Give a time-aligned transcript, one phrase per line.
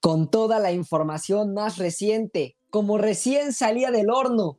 [0.00, 4.58] Con toda la información más reciente, como recién salía del horno,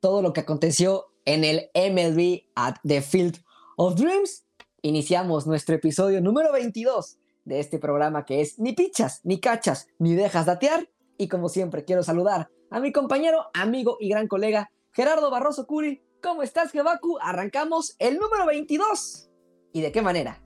[0.00, 3.42] todo lo que aconteció en el MLB at the Field
[3.76, 4.46] of Dreams,
[4.82, 10.14] iniciamos nuestro episodio número 22 de este programa que es Ni pichas, ni cachas, ni
[10.14, 10.88] dejas datear.
[11.18, 16.05] Y como siempre, quiero saludar a mi compañero, amigo y gran colega Gerardo Barroso Curi.
[16.26, 17.18] ¿Cómo estás, Gebaku?
[17.22, 19.30] Arrancamos el número 22.
[19.72, 20.42] ¿Y de qué manera?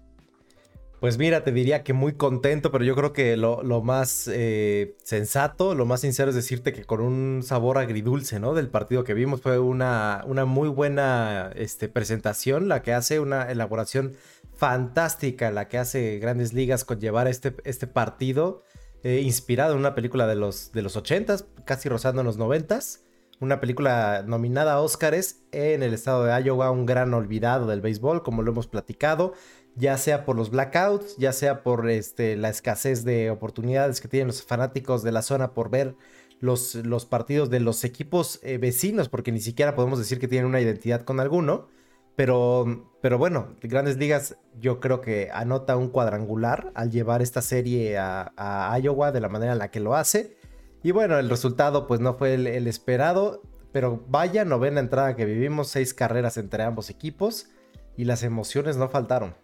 [1.01, 5.75] Pues mira, te diría que muy contento, pero yo creo que lo, más eh, sensato,
[5.75, 8.53] lo más sincero es decirte que con un sabor agridulce, ¿no?
[8.53, 13.51] Del partido que vimos fue una, una muy buena este, presentación, la que hace una
[13.51, 14.12] elaboración
[14.53, 18.65] fantástica, la que hace Grandes Ligas con llevar este, este partido
[19.03, 23.01] eh, inspirado en una película de los, de los 80s, casi rozando en los 90s.
[23.41, 28.22] Una película nominada a Oscars en el estado de Iowa, un gran olvidado del béisbol,
[28.22, 29.33] como lo hemos platicado
[29.77, 34.28] ya sea por los blackouts, ya sea por este, la escasez de oportunidades que tienen
[34.28, 35.96] los fanáticos de la zona por ver
[36.41, 36.74] los,
[37.08, 41.02] partidos de los equipos eh, vecinos, porque ni siquiera podemos decir que tienen una identidad
[41.02, 41.68] con alguno.
[42.16, 47.96] Pero, pero bueno, Grandes Ligas yo creo que anota un cuadrangular al llevar esta serie
[47.96, 50.36] a, a Iowa de la manera en la que lo hace.
[50.83, 53.42] Y bueno, el resultado pues no fue el, esperado,
[53.73, 57.50] pero vaya novena entrada que vivimos, seis carreras entre ambos equipos
[57.97, 59.34] y las emociones no faltaron.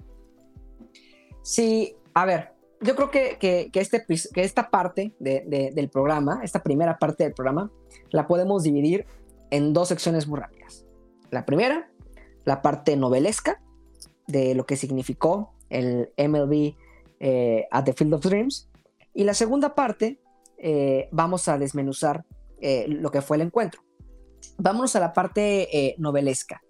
[1.42, 6.62] Sí, a ver, yo creo que, que, este, que esta parte de, del programa, esta
[6.62, 7.70] primera parte del programa,
[8.10, 9.06] la podemos dividir
[9.50, 10.86] en dos secciones muy rápidas.
[11.30, 11.90] La primera,
[12.44, 13.60] la parte novelesca
[14.26, 16.74] de lo que significó el MLB
[17.20, 18.68] eh, at the Field of Dreams.
[19.14, 20.20] Y la segunda parte,
[20.58, 22.24] eh, vamos a desmenuzar
[22.60, 23.82] eh, lo que fue el encuentro.
[24.58, 26.62] Vámonos a la parte eh, novelesca.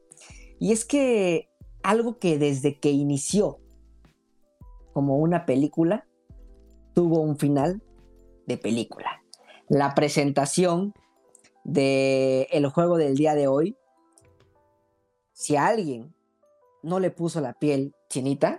[0.58, 1.50] Y es que
[1.82, 3.60] algo que desde que inició
[4.92, 6.06] como una película,
[6.94, 7.82] tuvo un final
[8.46, 9.22] de película.
[9.68, 10.94] La presentación
[11.64, 13.76] del el juego del día de hoy,
[15.32, 16.14] si a alguien
[16.82, 18.58] no le puso la piel chinita,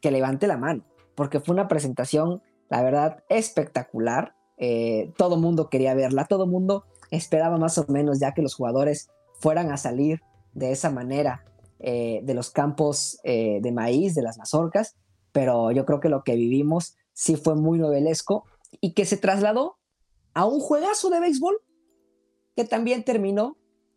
[0.00, 0.84] que levante la mano,
[1.14, 4.34] porque fue una presentación, la verdad, espectacular.
[4.64, 9.10] Eh, todo mundo quería verla, todo mundo esperaba más o menos ya que los jugadores
[9.40, 10.20] fueran a salir
[10.54, 11.44] de esa manera
[11.80, 14.94] eh, de los campos eh, de maíz, de las mazorcas,
[15.32, 18.44] pero yo creo que lo que vivimos sí fue muy novelesco
[18.80, 19.78] y que se trasladó
[20.32, 21.56] a un juegazo de béisbol
[22.54, 23.56] que también terminó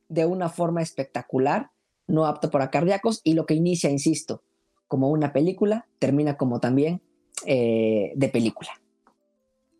[0.09, 1.69] de una forma espectacular,
[2.07, 4.41] no apto para cardíacos, y lo que inicia, insisto,
[4.87, 7.03] como una película, termina como también
[7.45, 8.71] eh, de película.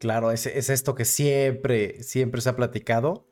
[0.05, 3.25] Claro, es, es, esto que siempre, siempre se ha platicado,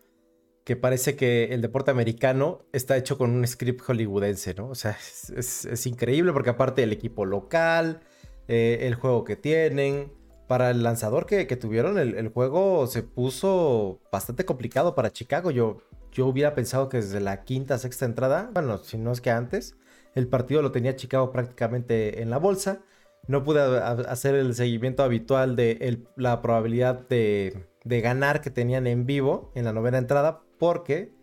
[0.63, 4.69] que parece que el deporte americano está hecho con un script hollywoodense, ¿no?
[4.69, 4.97] O sea,
[5.37, 8.01] es, increíble porque aparte el equipo local,
[8.47, 10.11] eh, el juego que tienen.
[10.47, 15.51] Para el lanzador que, que tuvieron, el, el, juego se puso bastante complicado para Chicago.
[15.51, 15.77] Yo,
[16.11, 19.75] yo hubiera pensado que desde la quinta, sexta entrada, bueno, si no es que antes,
[20.15, 22.81] el partido lo tenía Chicago prácticamente en la bolsa.
[23.27, 29.51] No pude hacer el seguimiento habitual de la probabilidad de, ganar que tenían en vivo
[29.55, 31.13] en la novena entrada porque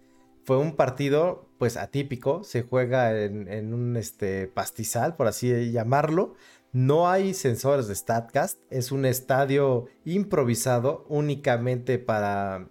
[0.45, 6.35] fue un partido pues atípico, se juega en, un este, pastizal, por así llamarlo,
[6.73, 12.69] no hay sensores de StatCast, es un estadio improvisado únicamente para,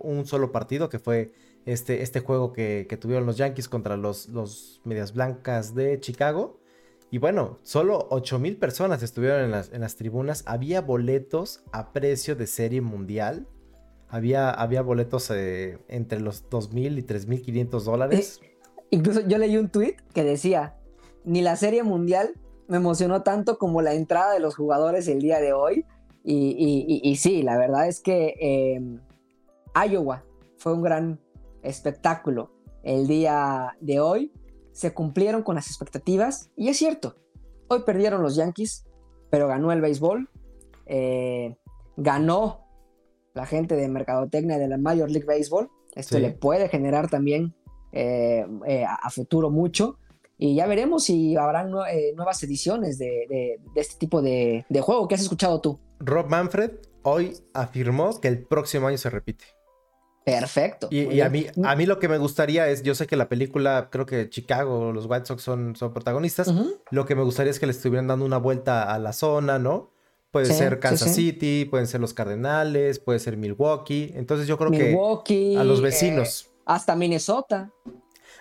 [0.00, 1.32] un, solo partido, que fue
[1.66, 6.58] este, este juego que, tuvieron los Yankees contra los, Medias Blancas de Chicago.
[7.10, 10.42] Y bueno, solo 8 mil personas estuvieron en las, en las, tribunas.
[10.46, 13.46] Había boletos a precio de serie mundial.
[14.08, 18.40] Había, había boletos eh, entre los 2 mil y 3 mil 500 dólares.
[18.42, 18.56] Eh,
[18.90, 20.76] incluso yo leí un tweet que decía,
[21.24, 22.34] ni la serie mundial
[22.68, 25.84] me emocionó tanto como la entrada de los jugadores el día de hoy.
[26.24, 28.80] Y, y, y, sí, la verdad es que eh,
[29.88, 30.24] Iowa
[30.56, 31.20] fue un gran
[31.62, 32.50] espectáculo
[32.82, 34.32] el día de hoy.
[34.76, 37.16] Se cumplieron con las expectativas y es cierto,
[37.68, 38.84] hoy perdieron los Yankees,
[39.30, 40.28] pero ganó el béisbol,
[40.84, 41.56] eh,
[41.96, 42.66] ganó
[43.32, 45.70] la gente de Mercadotecnia de la Major League Baseball.
[45.94, 46.20] Esto sí.
[46.20, 47.54] le puede generar también
[47.92, 49.98] eh, eh, a futuro mucho.
[50.36, 54.80] Y ya veremos si habrán eh, nuevas ediciones de, de, de este tipo de, de,
[54.82, 55.08] juego.
[55.08, 55.80] ¿Qué has escuchado tú?
[56.00, 59.55] Rob Manfred hoy afirmó que el próximo año se repite.
[60.26, 60.88] Perfecto.
[60.90, 63.28] Y, y a, mí, a mí lo que me gustaría es, yo sé que la
[63.28, 66.80] película, creo que Chicago, los White Sox son, son protagonistas, uh -huh.
[66.90, 69.92] lo que me gustaría es que le estuvieran dando una vuelta a la zona, ¿no?
[70.32, 74.10] Puede sí, ser Kansas sí, City, pueden ser los Cardenales, puede ser Milwaukee.
[74.16, 76.46] Entonces yo creo Milwaukee, que a los vecinos.
[76.48, 77.70] Eh, hasta Minnesota.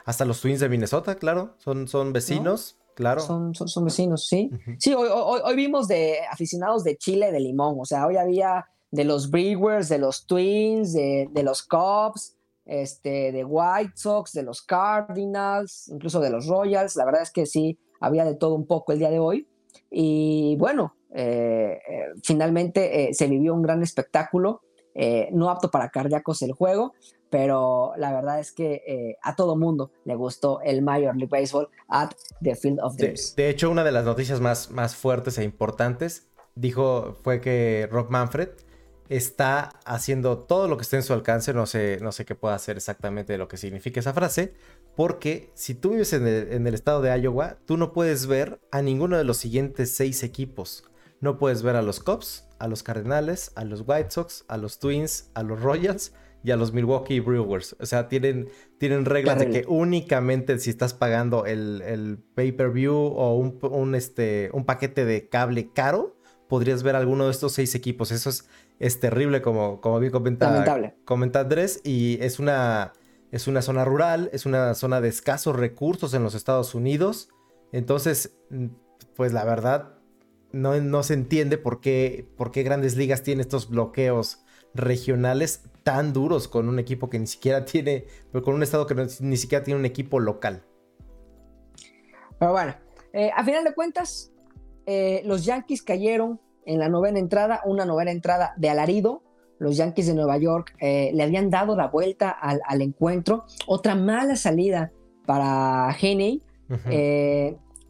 [0.06, 2.78] hasta los Twins de Minnesota, claro, son, son vecinos.
[2.96, 3.22] Claro.
[3.22, 4.50] Son, son, vecinos, sí.
[4.80, 7.76] Sí, hoy, hoy, vimos de aficionados de Chile de limón.
[7.78, 13.31] O sea, hoy había de los Brewers, de los Twins, de, de los Cubs, este,
[13.31, 16.95] de White Sox, de los Cardinals, incluso de los Royals.
[16.95, 19.47] La verdad es que sí, había de todo un poco el día de hoy.
[19.92, 24.62] Y bueno, eh, eh, finalmente eh, se vivió un gran espectáculo.
[25.31, 26.94] no apto para cardíacos el juego,
[27.30, 32.12] pero la verdad es que a todo mundo le gustó el Major League Baseball at
[32.41, 33.36] the Field of Dreams.
[33.36, 38.09] De, hecho, una de las noticias más, más fuertes e importantes dijo fue que Rock
[38.09, 38.50] Manfred
[39.10, 42.56] está haciendo todo lo que esté en su alcance, no sé, no sé qué pueda
[42.56, 44.54] hacer exactamente lo que significa esa frase,
[44.96, 48.60] porque si tú vives en el, en el, estado de Iowa, tú no puedes ver
[48.72, 50.84] a ninguno de los siguientes seis equipos.
[51.22, 54.80] No puedes ver a los Cubs, a los Cardenales, a los White Sox, a los
[54.80, 56.13] Twins, a los Royals
[56.44, 57.75] y a los Milwaukee Brewers.
[57.80, 63.96] O sea, tienen, tienen reglas de que únicamente si estás pagando el, pay-per-view o un,
[63.96, 66.16] este, un paquete de cable caro,
[66.48, 68.12] podrías ver alguno de estos seis equipos.
[68.12, 68.48] Eso es,
[68.80, 72.94] es terrible, como, como bien comenta, comenta Andrés, y es una,
[73.31, 77.30] es una zona rural, es una zona de escasos recursos en los Estados Unidos.
[77.72, 78.38] Entonces,
[79.16, 79.95] pues la verdad,
[80.51, 84.44] no, se entiende por qué, por qué Grandes Ligas tiene estos bloqueos
[84.74, 89.38] regionales tan duros con un equipo que ni siquiera tiene, con un estado que ni
[89.38, 90.63] siquiera tiene un equipo local.
[92.39, 92.75] Pero bueno,
[93.13, 94.31] eh, a final de cuentas,
[94.86, 99.23] eh, los Yankees cayeron en la novena entrada, una novena entrada de alarido.
[99.57, 103.45] Los Yankees de Nueva York eh, le habían dado la vuelta al, encuentro.
[103.67, 104.91] Otra mala salida
[105.25, 106.44] para Heney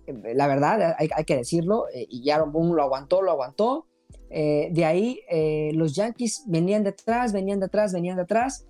[0.08, 3.88] la verdad, hay, que decirlo, eh, y Aaron Boone lo aguantó, lo aguantó.
[4.30, 8.66] Eh, de ahí eh, los Yankees venían de atrás, venían de atrás, venían de atrás.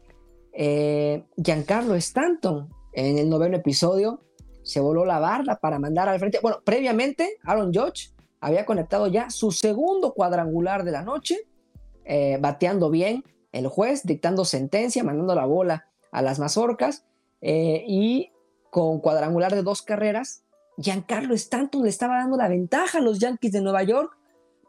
[1.35, 4.21] Giancarlo Stanton en el noveno episodio
[4.63, 6.39] se voló la barda para mandar al frente.
[6.41, 11.47] Bueno, previamente Aaron Judge había conectado ya su segundo cuadrangular de la noche,
[12.39, 17.05] bateando bien el juez, dictando sentencia, mandando la bola a las mazorcas
[17.41, 18.31] y
[18.69, 20.45] con cuadrangular de dos carreras
[20.77, 24.17] Giancarlo Stanton le estaba dando la ventaja a los Yankees de Nueva York,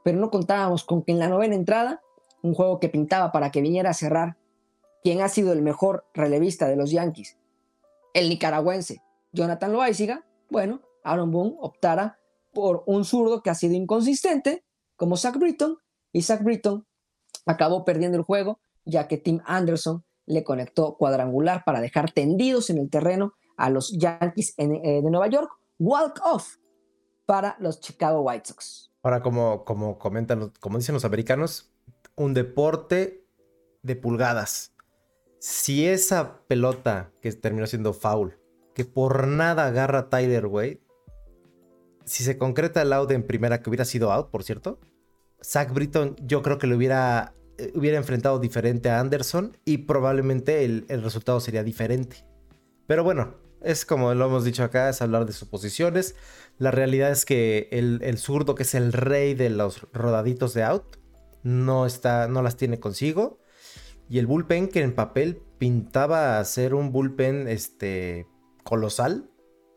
[0.04, 2.00] pero no contábamos con que en la novena entrada,
[2.42, 4.36] un juego que pintaba para que viniera a cerrar,
[5.02, 7.36] quien ha sido el mejor relevista de los Yankees,
[8.14, 9.02] el nicaragüense
[9.32, 12.18] Jonathan Loaiziga, bueno, Aaron Boone optara
[12.56, 14.64] por un zurdo que ha sido inconsistente,
[14.96, 15.76] como Zach Britton,
[16.10, 16.86] y Zach Britton
[17.44, 22.78] acabó perdiendo el juego, ya que Tim Anderson le conectó cuadrangular para dejar tendidos en
[22.78, 26.56] el terreno a los Yankees eh, de Nueva York, walk-off
[27.26, 28.90] para los Chicago White Sox.
[29.02, 31.70] Ahora, como, como comentan, como dicen los americanos,
[32.16, 33.28] un deporte
[33.82, 34.72] de pulgadas.
[35.40, 38.38] Si esa pelota que terminó siendo foul,
[38.74, 40.85] que por nada agarra Tyler Wade,
[42.06, 44.80] si se concreta el out en primera, que hubiera sido out, por cierto,
[45.42, 50.64] Zach Britton yo creo que le hubiera, eh, hubiera enfrentado diferente a Anderson y probablemente
[50.64, 52.24] el, el resultado sería diferente.
[52.86, 56.14] Pero bueno, es como lo hemos dicho acá, es hablar de suposiciones.
[56.58, 60.96] La realidad es que el, zurdo, que es el rey de los rodaditos de out,
[61.42, 63.40] no, está, no las tiene consigo.
[64.08, 68.26] Y el bullpen, que en papel pintaba ser un bullpen este,
[68.62, 69.30] colosal,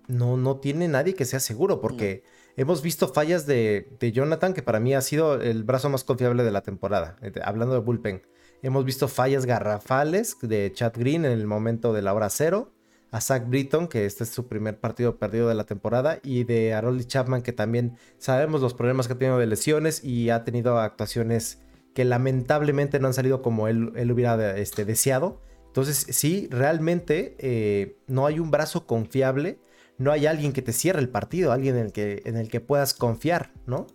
[0.10, 2.24] no, no tiene nadie que sea seguro, porque
[2.58, 6.44] hemos visto fallas de, de, Jonathan, que para mí ha sido el brazo más confiable
[6.44, 8.24] de la temporada, eh, hablando de bullpen.
[8.62, 12.74] Hemos visto fallas garrafales de Chad Green en el momento de la hora cero
[13.12, 16.74] a Zach Britton, que este es su primer partido perdido de la temporada, y de
[16.74, 20.78] Harold Chapman, que también sabemos los problemas que ha tenido de lesiones y ha tenido
[20.80, 21.62] actuaciones
[21.94, 25.42] que lamentablemente no han salido como él, él hubiera este, deseado.
[25.68, 29.60] Entonces, sí, realmente eh, no hay un brazo confiable,
[30.00, 32.62] no hay alguien que te cierre el partido, alguien en el que, en el que
[32.62, 33.86] puedas confiar, ¿no?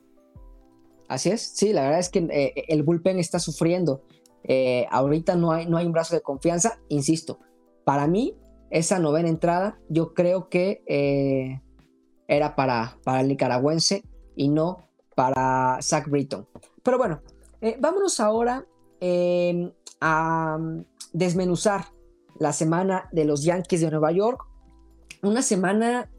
[1.09, 4.03] Así es, sí, la verdad es que eh, el bullpen está sufriendo.
[4.45, 7.41] Eh, ahorita no hay, no hay un brazo de confianza, insisto.
[7.85, 8.37] Para mí,
[8.71, 11.63] esa novena entrada yo creo que eh,
[12.29, 14.05] era para, para el nicaragüense
[14.37, 14.79] y no
[15.15, 16.47] para Zach Britton.
[16.83, 17.23] Pero bueno,
[17.61, 18.67] eh, vámonos ahora
[20.01, 20.59] a
[21.13, 21.87] desmenuzar
[22.39, 24.47] la semana de los Yankees de Nueva York.
[25.25, 26.11] Una semana,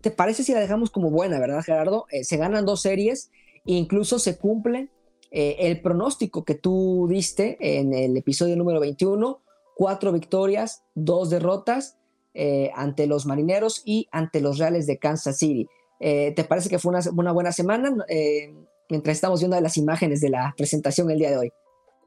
[0.00, 2.06] ¿te parece si la dejamos como buena, verdad, Gerardo?
[2.10, 3.30] Eh, se ganan dos series
[3.66, 4.90] incluso se cumple
[5.30, 9.40] el pronóstico que tú diste en el episodio número 21
[9.74, 11.98] cuatro victorias, dos derrotas
[12.32, 15.68] eh, ante los Marineros y ante los Reales de Kansas City.
[16.00, 17.94] Eh, ¿Te parece que fue una, buena semana?
[18.08, 18.54] Eh,
[18.88, 21.52] mientras estamos viendo las imágenes de la presentación el día de hoy.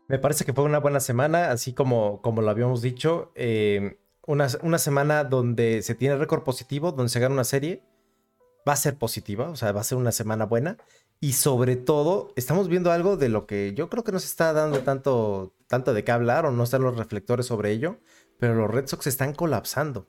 [0.08, 3.32] Me parece que fue una buena semana, así como, como lo habíamos dicho.
[4.28, 7.82] Una, una semana donde se tiene récord positivo, donde se gana una serie,
[8.68, 10.78] va a ser positiva, o sea, va a ser una semana buena.
[11.20, 14.54] Y sobre todo, estamos viendo algo de lo que yo creo que no se está
[14.54, 17.98] dando tanto, tanto de qué hablar o no están los reflectores sobre ello,
[18.38, 20.06] pero los Red Sox están colapsando.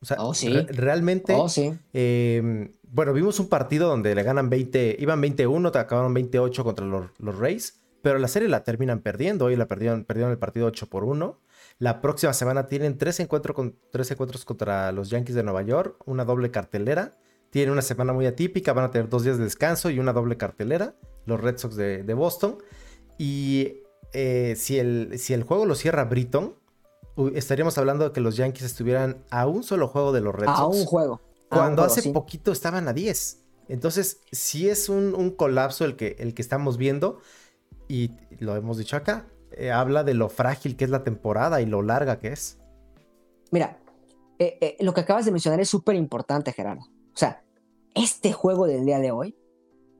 [0.00, 0.48] O sea, Oh, sí.
[0.48, 1.76] re- realmente, Oh, sí.
[1.92, 6.86] eh, bueno, vimos un partido donde le ganan 20, iban 21, te acabaron 28 contra
[6.86, 9.46] los, los Rays, pero la serie la terminan perdiendo.
[9.46, 11.38] Hoy la perdieron, perdieron el partido 8 por 1.
[11.78, 16.02] La próxima semana tienen tres encuentros, con, tres encuentros contra los Yankees de Nueva York,
[16.06, 17.18] una doble cartelera.
[17.50, 20.36] Tienen una semana muy atípica, van a tener dos días de descanso y una doble
[20.36, 20.94] cartelera,
[21.26, 22.58] los Red Sox de, de Boston.
[23.18, 26.54] Y eh, si, el, si el juego lo cierra Britton,
[27.34, 30.56] estaríamos hablando de que los Yankees estuvieran a un solo juego de los Red A
[30.56, 31.20] Sox un juego.
[31.50, 32.10] a cuando un juego, hace sí.
[32.10, 33.42] poquito estaban a 10.
[33.68, 37.20] Entonces, sí es un, un colapso el que, el que estamos viendo.
[37.86, 39.26] Y lo hemos dicho acá.
[39.52, 42.58] Eh, habla de lo frágil que es la temporada y lo larga que es.
[43.50, 43.78] Mira,
[44.38, 46.82] eh, eh, lo que acabas de mencionar es súper importante, Gerardo.
[46.82, 47.42] O sea,
[47.94, 49.36] este juego del día de hoy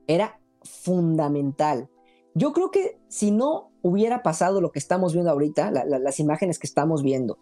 [0.07, 1.89] era fundamental.
[2.35, 6.21] Yo creo que si no hubiera pasado lo que estamos viendo ahorita, la- la- las
[6.21, 7.39] imágenes que estamos viendo,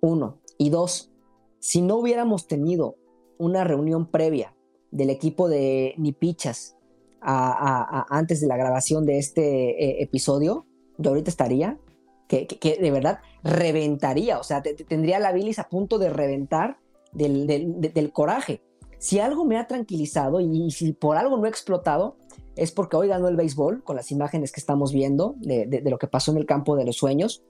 [0.00, 1.10] uno, y dos,
[1.58, 2.96] si no hubiéramos tenido
[3.38, 4.54] una reunión previa
[4.92, 6.76] del equipo de Nipichas
[7.20, 10.64] antes de la grabación de este episodio,
[10.98, 11.78] yo ahorita estaría,
[12.28, 15.98] que, que- que de verdad reventaría, o sea, te- te- tendría la bilis a punto
[15.98, 16.78] de reventar
[17.12, 18.62] del, del- de- del coraje.
[18.98, 22.16] Si algo me ha tranquilizado y, si por algo no he explotado,
[22.56, 25.90] es porque hoy ganó el béisbol con las imágenes que estamos viendo de, de- de
[25.90, 27.42] lo que pasó en el campo de los sueños,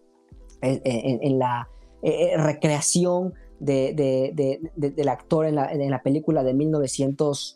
[0.61, 1.69] en, en- en la
[2.03, 6.53] eh, eh, recreación de- de- de- de- del actor en la, en la película de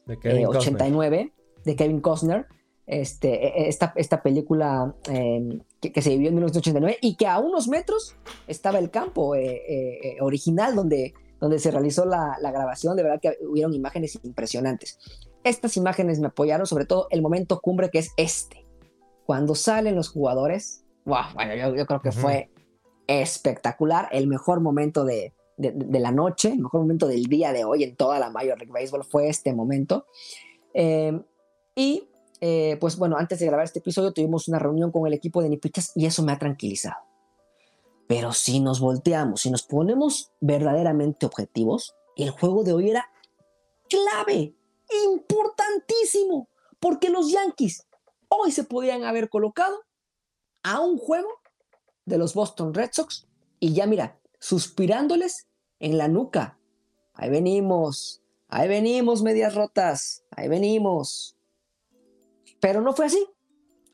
[0.06, 1.32] De Kevin 1989
[1.64, 2.46] de Kevin Costner.
[2.86, 7.38] Este, eh, esta, esta película eh, que, que se vivió en 1989 y que a
[7.38, 12.50] unos metros estaba el campo eh, eh, eh, original donde, donde se realizó la, la
[12.52, 12.96] grabación.
[12.96, 14.98] De verdad que hubieron imágenes impresionantes.
[15.42, 18.66] Estas imágenes me apoyaron, sobre todo el momento cumbre que es este.
[19.24, 22.18] Cuando salen los jugadores, wow, bueno, yo, yo creo que Ujú.
[22.20, 22.50] fue
[23.06, 27.64] espectacular, el mejor momento de, de- de la noche, el mejor momento del día de
[27.64, 30.06] hoy en toda la Major League Baseball fue este momento.
[30.74, 31.20] Eh,
[31.74, 32.04] y
[32.40, 35.48] eh, pues bueno, antes de grabar este episodio tuvimos una reunión con el equipo de
[35.48, 36.96] Nipichas y eso me ha tranquilizado.
[38.06, 43.10] Pero si nos volteamos, si nos ponemos verdaderamente objetivos, el juego de hoy era
[43.88, 44.54] clave,
[45.06, 46.48] importantísimo,
[46.80, 47.86] porque los Yankees
[48.28, 49.84] hoy se podían haber colocado
[50.62, 51.28] a un juego
[52.04, 53.26] de los Boston Red Sox
[53.58, 55.46] y ya mira, suspirándoles
[55.78, 56.58] en la nuca.
[57.14, 61.36] Ahí venimos, ahí venimos, medias rotas, ahí venimos.
[62.60, 63.26] Pero no fue así.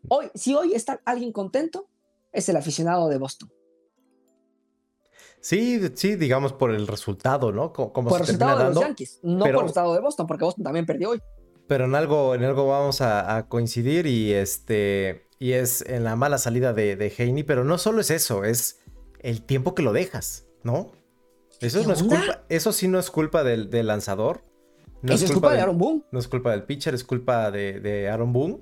[0.08, 1.88] Hoy, si hoy está alguien contento,
[2.32, 3.50] es el aficionado de Boston.
[5.40, 7.72] Sí, sí, digamos por el resultado, ¿no?
[7.72, 8.80] Co- Como Por el resultado de los.
[8.82, 11.22] Yankees, no pero- por el resultado de Boston, porque Boston también perdió hoy.
[11.68, 16.16] Pero en algo, en algo vamos a, a coincidir y este y es en la
[16.16, 18.80] mala salida de, de Heaney, pero no solo es eso, es
[19.20, 20.92] el tiempo que lo dejas, ¿no?
[21.60, 24.44] Eso ¿Qué no es culpa, eso sí no es culpa del, del lanzador.
[25.02, 26.02] No Eso es culpa de Aaron Boone.
[26.10, 28.60] No es culpa del pitcher, es culpa de, de Aaron Boone.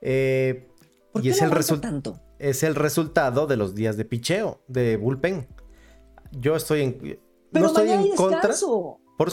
[0.00, 0.68] Eh,
[1.12, 2.20] ¿Por y qué es el, tanto?
[2.38, 5.46] es el resultado de los días de picheo, de bullpen.
[6.32, 7.20] Yo estoy en.
[7.52, 8.52] Pero no estoy en contra.
[9.16, 9.30] Por,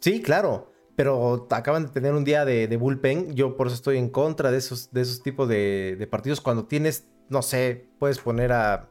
[0.00, 0.72] sí, claro.
[0.96, 3.34] Pero acaban de tener un día de, de bullpen.
[3.34, 6.40] Yo por eso estoy en contra de esos, de esos tipos de, de partidos.
[6.40, 8.88] Cuando tienes, no sé, puedes poner a,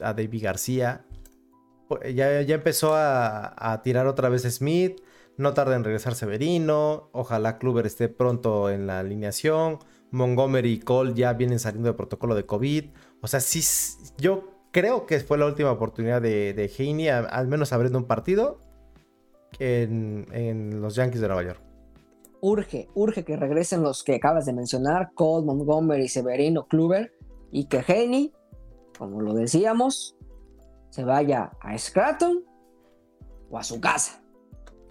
[0.00, 1.04] a David García.
[2.12, 5.00] Ya, ya empezó a, a tirar otra vez Smith.
[5.40, 7.08] No tarda en regresar Severino.
[7.12, 9.78] Ojalá Kluber esté pronto en la alineación.
[10.10, 12.90] Montgomery y Cole ya vienen saliendo de protocolo de COVID.
[13.22, 13.62] O sea, sí,
[14.18, 18.60] yo creo que fue la última oportunidad de, de al menos abriendo un partido
[19.58, 21.62] en, los Yankees de Nueva York.
[22.42, 27.14] Urge, urge que regresen los que acabas de mencionar, Cole, Montgomery, Severino, Kluber,
[27.50, 28.34] y que Henny,
[28.98, 30.18] como lo decíamos,
[30.90, 32.44] se vaya a Scranton
[33.48, 34.19] o a su casa.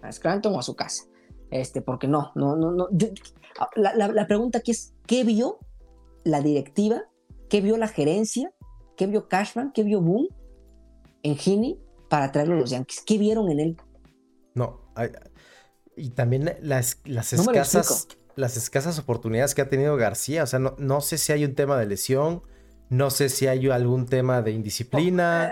[0.02, 1.04] A Scranton o a su casa.
[1.52, 2.88] Este, porque no, no, no, no.
[2.92, 3.08] yo-
[3.76, 5.60] la, la- la pregunta aquí es: ¿qué vio
[6.24, 7.04] la directiva?
[7.50, 8.52] ¿Qué vio la gerencia?
[8.96, 9.72] ¿Qué vio Cashman?
[9.74, 10.28] ¿Qué vio Boone
[11.24, 11.80] en Heaney
[12.10, 13.02] para traerlo a los Yankees?
[13.06, 13.78] ¿Qué vieron en él?
[14.54, 15.12] No, hay-
[15.96, 20.44] y también las, las No escasas las escasas oportunidades que ha tenido García.
[20.44, 22.42] O sea, no, no sé si hay un tema de lesión,
[22.90, 25.52] no sé si hay algún tema de indisciplina.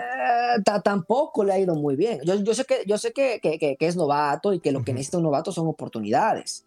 [0.64, 2.20] Ta- tampoco le ha ido muy bien.
[2.24, 5.18] Yo, yo sé, que, yo sé que, que- es novato y que lo que necesita
[5.18, 6.64] un novato son oportunidades.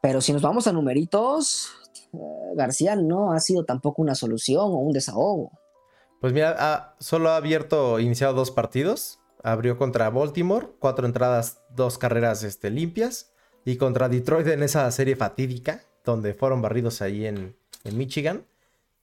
[0.00, 1.68] Pero si nos vamos a numeritos,
[2.12, 2.18] eh,
[2.56, 5.50] García no ha sido tampoco una solución o un desahogo.
[6.20, 9.18] Pues mira, ha- solo ha abierto, iniciado dos partidos.
[9.44, 13.32] Abrió contra Baltimore, cuatro entradas, dos carreras este, limpias.
[13.64, 18.46] Y contra Detroit en esa serie fatídica, donde fueron barridos ahí en, en Michigan.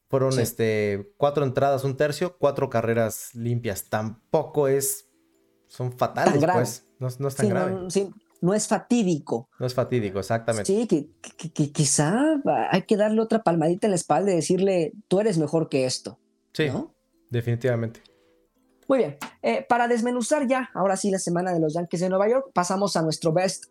[0.09, 0.41] Fueron Sí.
[0.41, 3.85] este, cuatro entradas, un tercio, cuatro carreras limpias.
[3.89, 5.07] Tampoco es.
[5.67, 6.85] Son fatales, pues.
[6.99, 7.71] No, no es tan Sí, grave.
[7.71, 8.09] no, sí,
[8.41, 9.47] no es fatídico.
[9.59, 10.65] No es fatídico, exactamente.
[10.65, 14.93] Sí, que, que- que quizá hay que darle otra palmadita en la espalda y decirle,
[15.07, 16.17] tú eres mejor que esto.
[16.53, 16.95] Sí, ¿no?
[17.29, 18.01] definitivamente.
[18.87, 22.27] Muy bien, eh, para desmenuzar ya, ahora sí, la semana de los Yankees de Nueva
[22.27, 23.65] York, pasamos a nuestro best,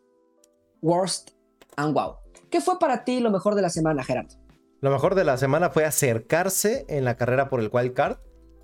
[0.80, 1.30] worst
[1.76, 2.14] and wow.
[2.50, 4.36] ¿Qué fue para ti lo mejor de la semana, Gerardo?
[4.80, 8.18] Lo mejor de la semana fue acercarse en la carrera por el wild card,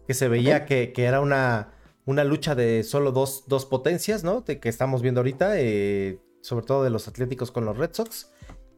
[0.07, 1.73] que se veía que, que era una,
[2.05, 4.43] una lucha de solo dos, dos potencias, ¿no?
[4.43, 8.31] De que estamos viendo ahorita, eh, sobre todo de los Atléticos con los Red Sox.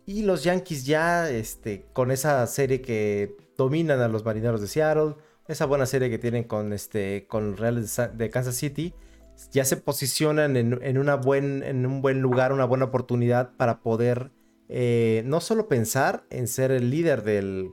[0.06, 5.16] Y los Yankees ya este, con esa serie que dominan a los Marineros de Seattle,
[5.48, 8.94] esa buena serie que tienen con, este, con los Reales de Kansas City,
[9.52, 13.80] ya se posicionan en, en una buen, en un buen lugar, una buena oportunidad para
[13.80, 14.30] poder
[14.68, 17.70] eh, no solo pensar en ser el líder del,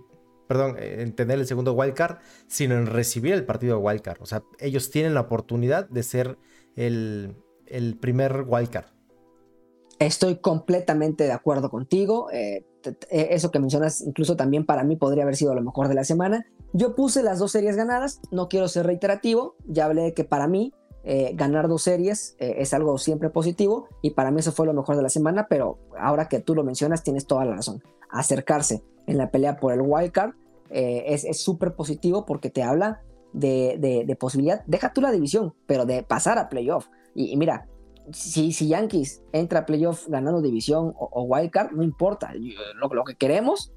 [0.48, 4.22] perdón, en tener el segundo wildcard, sino en recibir el partido wildcard.
[4.22, 6.38] O sea, ellos tienen la oportunidad de ser
[6.76, 7.36] el,
[7.66, 8.88] el primer wildcard.
[10.00, 12.30] Estoy completamente de acuerdo contigo.
[12.32, 15.96] eh, eh, eso que mencionas, incluso también para mí podría haber sido lo mejor de
[15.96, 16.46] la semana.
[16.74, 20.48] Yo puse las dos series ganadas, no quiero ser reiterativo, ya hablé de que para
[20.48, 20.74] mí
[21.06, 24.74] eh, ganar dos series eh, es algo siempre positivo y para mí eso fue lo
[24.74, 27.84] mejor de la semana, pero ahora que tú lo mencionas tienes toda la razón.
[28.10, 30.32] Acercarse en la pelea por el wild card
[30.70, 33.02] eh, es súper positivo porque te habla
[33.34, 36.88] de, de- posibilidad, deja tú la división, pero de pasar a playoff.
[37.16, 37.68] Y, mira,
[38.12, 42.32] si, Yankees entra a playoff ganando división o, o wild no importa.
[42.76, 43.74] Lo, que queremos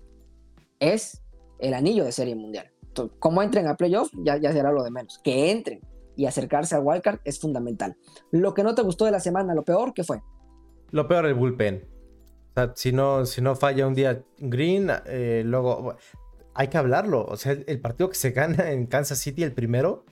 [0.78, 1.22] es
[1.58, 2.70] el anillo de serie mundial.
[3.18, 5.18] Como entren a playoff, ya, ya será lo de menos.
[5.24, 5.80] Que entren
[6.16, 7.96] y acercarse al wild card es fundamental.
[8.30, 10.22] Lo que no te gustó de la semana, lo peor, ¿qué fue?
[10.90, 11.86] Lo peor, el bullpen.
[12.50, 15.96] O sea, si no, si no falla un día Green, eh, luego
[16.54, 17.24] hay que hablarlo.
[17.26, 20.04] O sea, el, partido que se gana en Kansas City, el primero,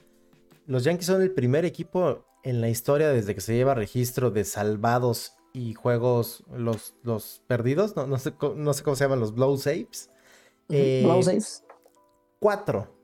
[0.67, 4.45] los Yankees son el primer equipo en la historia desde que se lleva registro de
[4.45, 9.35] salvados y juegos, los, los perdidos, no, no sé, no sé cómo se llaman, los
[9.35, 10.11] blow saves.
[10.69, 11.65] Eh, Blow saves.
[12.41, 12.95] Cuatro.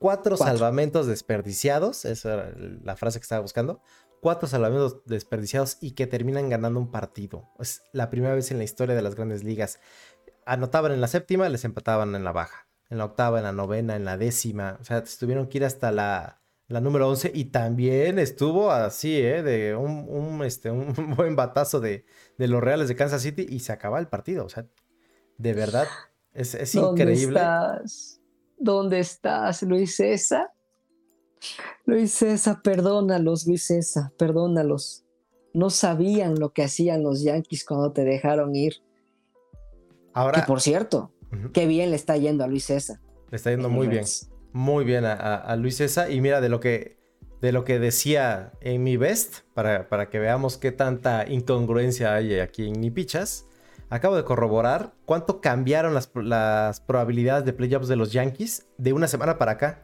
[0.00, 0.56] Cuatro, Cuatro.
[0.58, 2.04] salvamentos desperdiciados.
[2.04, 3.82] Esa era la frase que estaba buscando.
[4.20, 7.48] Cuatro salvamentos desperdiciados y que terminan ganando un partido.
[7.60, 9.78] Es la primera vez en la historia de las grandes ligas.
[10.46, 12.66] Anotaban en la séptima, les empataban en la baja.
[12.88, 14.78] En la octava, en la novena, en la décima.
[14.80, 19.42] O sea, tuvieron que ir hasta la, la número 11 y también estuvo así, ¿eh?
[19.42, 22.06] De un, un, este, un buen batazo de,
[22.38, 24.46] de los Reales de Kansas City y se acaba el partido.
[24.46, 24.66] O sea,
[25.36, 25.86] de verdad,
[26.32, 27.38] es, es ¿Dónde increíble.
[27.38, 28.19] estás?
[28.60, 30.50] ¿Dónde estás, Luis César?
[31.86, 35.04] Luis César, perdónalos, Luis César, perdónalos.
[35.54, 38.74] No sabían lo que hacían los Yankees cuando te dejaron ir.
[40.12, 41.12] Ahora, Que por cierto,
[41.54, 43.00] qué bien le está yendo a Luis César.
[43.30, 44.04] Le está yendo muy bien.
[44.52, 46.10] Muy bien a, a- a Luis César.
[46.10, 46.98] Y mira, de lo que,
[47.40, 52.38] de lo que decía en mi best, para, para que veamos qué tanta incongruencia hay
[52.40, 53.46] aquí en Mi Pichas,
[53.90, 59.36] acabo de corroborar cuánto cambiaron las, probabilidades de playoffs de los Yankees de una semana
[59.36, 59.82] para acá.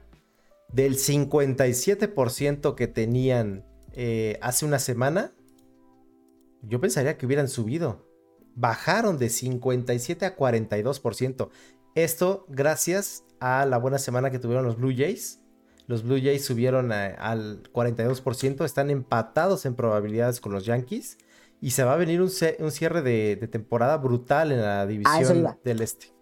[0.73, 5.33] Del 57% que tenían eh, hace una semana,
[6.62, 8.05] yo pensaría que hubieran subido.
[8.55, 11.51] Bajaron de 57 a 42%.
[11.95, 15.40] Esto gracias a la buena semana que tuvieron los Blue Jays.
[15.87, 21.19] Los Blue Jays subieron a- al 42%, están empatados en probabilidades con los Yankees.
[21.61, 25.57] Y se va a venir un, un cierre de, de temporada brutal en la división
[25.64, 26.12] del este.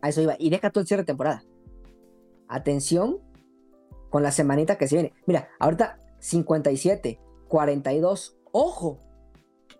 [0.00, 0.36] A eso iba.
[0.38, 1.42] Y deja todo el cierre de temporada.
[2.46, 3.18] Atención
[4.10, 5.12] con la semanita que se viene.
[5.26, 8.36] Mira, ahorita 57, 42.
[8.52, 8.98] Ojo.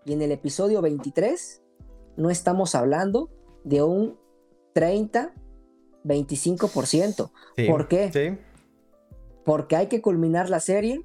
[0.04, 1.62] Y en el episodio 23
[2.16, 3.30] no estamos hablando
[3.64, 4.18] de un
[4.74, 5.32] 30,
[6.04, 7.30] 25%.
[7.56, 8.12] Sí, ¿Por qué?
[8.12, 8.38] Sí,
[9.44, 11.02] Porque hay que culminar la serie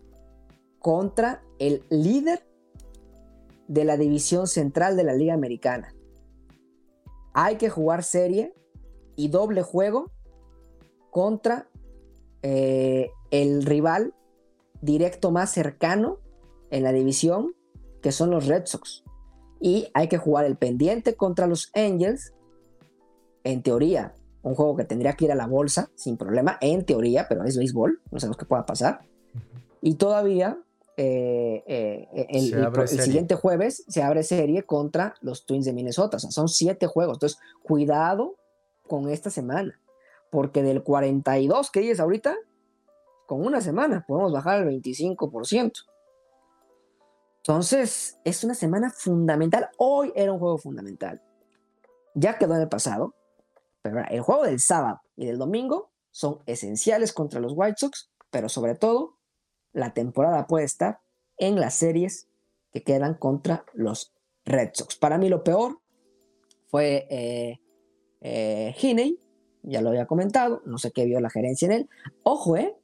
[0.79, 2.45] contra el líder
[3.67, 5.93] de la división central de la Liga Americana.
[7.33, 8.53] Hay que jugar serie
[9.15, 10.11] y doble juego
[11.09, 11.69] contra
[12.41, 14.13] eh, el rival
[14.81, 16.19] directo más cercano
[16.69, 17.55] en la división,
[18.01, 19.03] que son los Red Sox.
[19.59, 22.33] Y hay que jugar el pendiente contra los Angels.
[23.43, 27.27] En teoría, un juego que tendría que ir a la bolsa sin problema, en teoría,
[27.29, 29.01] pero es béisbol, no sabemos qué pueda pasar.
[29.81, 30.57] Y todavía
[30.95, 36.17] eh, eh, el, Se el siguiente jueves se abre serie contra los Twins de Minnesota.
[36.17, 37.15] O sea, son siete juegos.
[37.15, 38.35] Entonces, cuidado
[38.87, 39.79] con esta semana,
[40.29, 42.35] porque del 42 que dices ahorita,
[43.25, 45.85] con una semana podemos bajar al 25%.
[47.37, 49.69] Entonces, es una semana fundamental.
[49.77, 51.21] Hoy era un juego fundamental.
[52.13, 53.15] Ya quedó en el pasado,
[53.81, 58.47] pero el juego del sábado y del domingo son esenciales contra los White Sox, pero
[58.47, 59.17] sobre todo,
[59.73, 60.99] la temporada puede estar
[61.37, 62.27] en las series
[62.71, 64.13] que quedan contra los
[64.45, 64.95] Red Sox.
[64.95, 65.79] Para mí lo peor
[66.67, 67.59] fue eh,
[68.21, 69.17] eh
[69.65, 71.89] ya lo había comentado, no sé qué vio la gerencia en él.
[72.23, 72.75] Ojo, eh,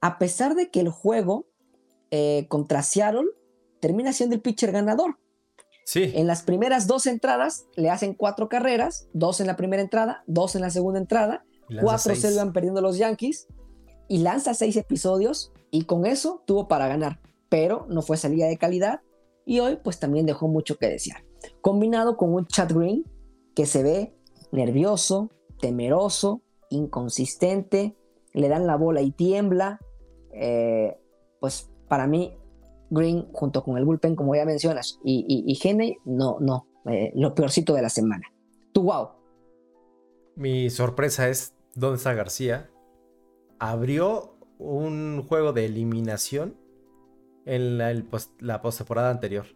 [0.00, 1.46] a pesar de que el juego
[2.48, 3.28] contra Seattle
[3.80, 5.18] termina siendo el pitcher ganador.
[5.84, 6.12] Sí.
[6.14, 10.54] En las primeras dos entradas le hacen cuatro carreras, dos en la primera entrada, dos
[10.54, 11.44] en la segunda entrada,
[11.80, 13.46] cuatro se van perdiendo los Yankees
[14.08, 18.58] y lanza seis episodios y con eso tuvo para ganar, pero no fue salida de
[18.58, 19.00] calidad
[19.44, 21.24] y hoy pues también dejó mucho que desear.
[21.60, 23.04] Combinado con un Chad Green
[23.56, 24.14] que se ve
[24.52, 27.96] nervioso, temeroso, inconsistente,
[28.34, 29.80] le dan la bola y tiembla,
[30.32, 30.96] eh,
[31.40, 32.36] pues para mí
[32.90, 37.72] Green junto con el bullpen, como ya mencionas, y, y, no, no, eh, lo peorcito
[37.72, 38.30] de la semana.
[38.72, 39.08] Tú, wow.
[40.36, 42.70] Mi sorpresa es dónde está García.
[43.58, 44.31] Abrió
[44.62, 46.56] un juego de eliminación
[47.44, 47.92] en la,
[48.38, 49.46] la postemporada anterior.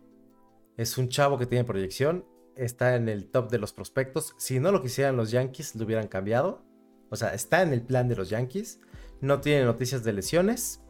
[0.77, 2.25] Es un chavo que tiene proyección,
[2.57, 4.35] está en el top de los prospectos.
[4.39, 6.65] Si no lo quisieran los Yankees, lo hubieran cambiado.
[7.11, 8.81] O sea, está en el plan de los Yankees.
[9.21, 10.83] No tiene noticias de lesiones.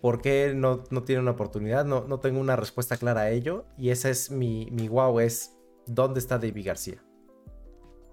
[0.00, 1.84] ¿Por qué no, no tiene una oportunidad?
[1.84, 3.66] No, no, tengo una respuesta clara a ello.
[3.76, 7.02] Y esa es mi, mi wow, es ¿dónde está David García?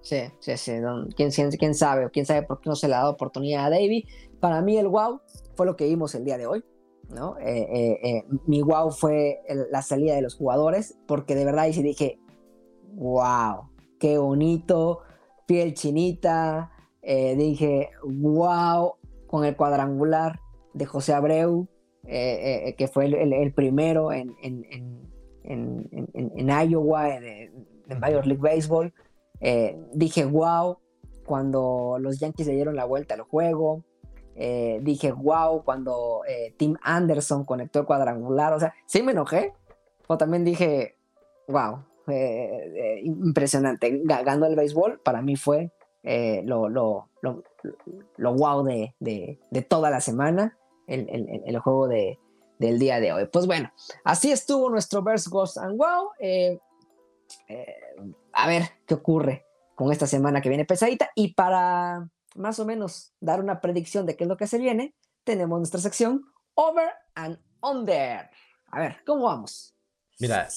[0.06, 0.72] Sí, sí, sí.
[1.16, 2.08] ¿Quién, quién sabe?
[2.12, 4.04] ¿Quién sabe por qué no se le ha dado oportunidad a David?
[4.38, 5.20] Para mí el wow
[5.56, 6.62] fue lo que vimos el día de hoy.
[7.08, 7.36] ¿no?
[7.40, 9.40] Eh, eh, eh, mi wow fue
[9.72, 12.20] la salida de los jugadores, porque de verdad y dije,
[12.94, 15.00] wow, qué bonito,
[15.44, 16.70] piel chinita,
[17.02, 18.94] dije, wow,
[19.26, 20.38] con el cuadrangular
[20.72, 21.66] de José Abreu,
[22.04, 27.66] que fue el, primero en, en, Iowa, en,
[27.98, 28.94] Major League Baseball.
[29.40, 30.78] Eh, dije, wow,
[31.24, 33.84] cuando los Yankees le dieron la vuelta al juego.
[34.34, 36.22] dije, wow, cuando
[36.56, 38.52] Tim Anderson conectó el cuadrangular.
[38.52, 39.52] O sea, sí me enojé.
[40.06, 40.96] O también dije,
[41.48, 41.84] wow,
[43.02, 44.02] impresionante.
[44.04, 45.72] Ganando el béisbol para mí fue
[46.44, 47.08] lo, lo,
[48.16, 52.18] lo, wow de, de, toda la semana el, juego de,
[52.58, 53.26] del día de hoy.
[53.26, 53.70] Pues bueno,
[54.04, 56.10] así estuvo nuestro Verse Ghost and Wow.
[56.18, 56.58] Eh,
[57.48, 57.74] eh,
[58.36, 61.10] a ver qué ocurre con esta semana que viene pesadita.
[61.14, 64.94] Y para más o menos dar una predicción de qué es lo que se viene,
[65.24, 68.30] tenemos nuestra sección Over and Under.
[68.66, 69.74] A ver, ¿cómo vamos?
[70.20, 70.48] Mira,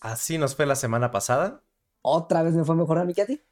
[0.00, 1.62] así nos fue la semana pasada.
[2.02, 3.42] ¿Otra vez me fue mejor a mí que a ti?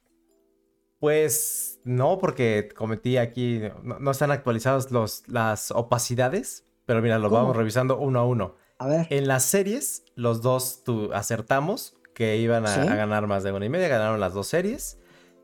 [0.99, 7.55] Pues no, porque cometí aquí, no, están actualizadas los, las opacidades, pero mira, lo vamos
[7.55, 8.55] revisando uno a uno.
[8.79, 9.07] A ver.
[9.11, 13.69] En las series, los dos tú, acertamos que iban a, ganar más de una y
[13.69, 14.99] media, ganaron las dos series,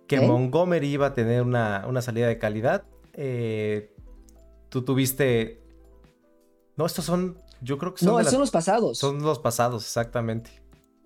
[0.07, 2.83] que Montgomery iba a tener una, salida de calidad.
[3.13, 3.95] Eh,
[4.67, 5.63] tú tuviste...
[6.75, 8.21] No, estos son, yo creo que son...
[8.21, 8.97] No, son los pasados.
[8.97, 10.51] Son los pasados, exactamente.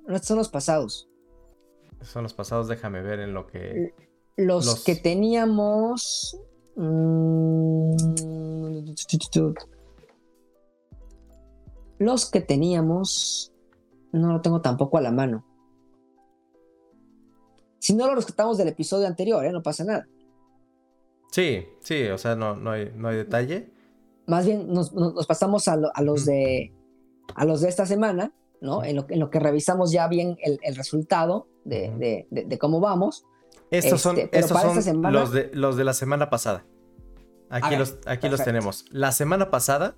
[0.07, 1.07] No, estos son los pasados.
[2.01, 3.93] Son los pasados, déjame ver en lo que...
[4.37, 6.35] Los, que teníamos.
[6.77, 7.91] Mm,
[11.99, 13.53] los que teníamos.
[14.11, 15.45] No lo tengo tampoco a la mano.
[17.79, 19.51] Si no lo rescatamos del episodio anterior, ¿eh?
[19.51, 20.07] no pasa nada.
[21.31, 23.71] Sí, sí, o sea, no, no, hay, no hay detalle.
[24.27, 24.91] Más bien nos,
[25.27, 26.73] pasamos a, los de
[27.35, 28.83] a los de esta semana, ¿no?
[28.83, 33.25] En lo, en lo que revisamos ya bien el, resultado de, de, cómo vamos.
[33.71, 34.41] Estos son, este,
[34.93, 36.65] los, de, los de la semana pasada.
[37.49, 38.85] Aquí, los, aquí los tenemos.
[38.91, 39.95] La semana pasada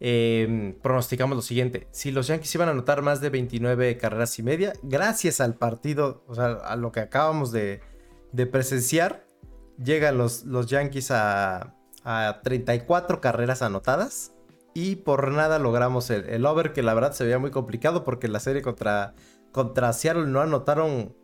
[0.00, 1.86] em, pronosticamos lo siguiente.
[1.92, 6.24] Si los Yankees iban a anotar más de 29 carreras y media, gracias al partido,
[6.26, 7.80] o sea, a lo que acabamos de,
[8.50, 9.26] presenciar,
[9.82, 11.76] llegan los, los Yankees a,
[12.42, 14.32] 34 carreras anotadas.
[14.72, 18.40] Y por nada logramos el, over, que la verdad se veía muy complicado porque la
[18.40, 19.14] serie contra,
[19.52, 21.14] contra Seattle no anotaron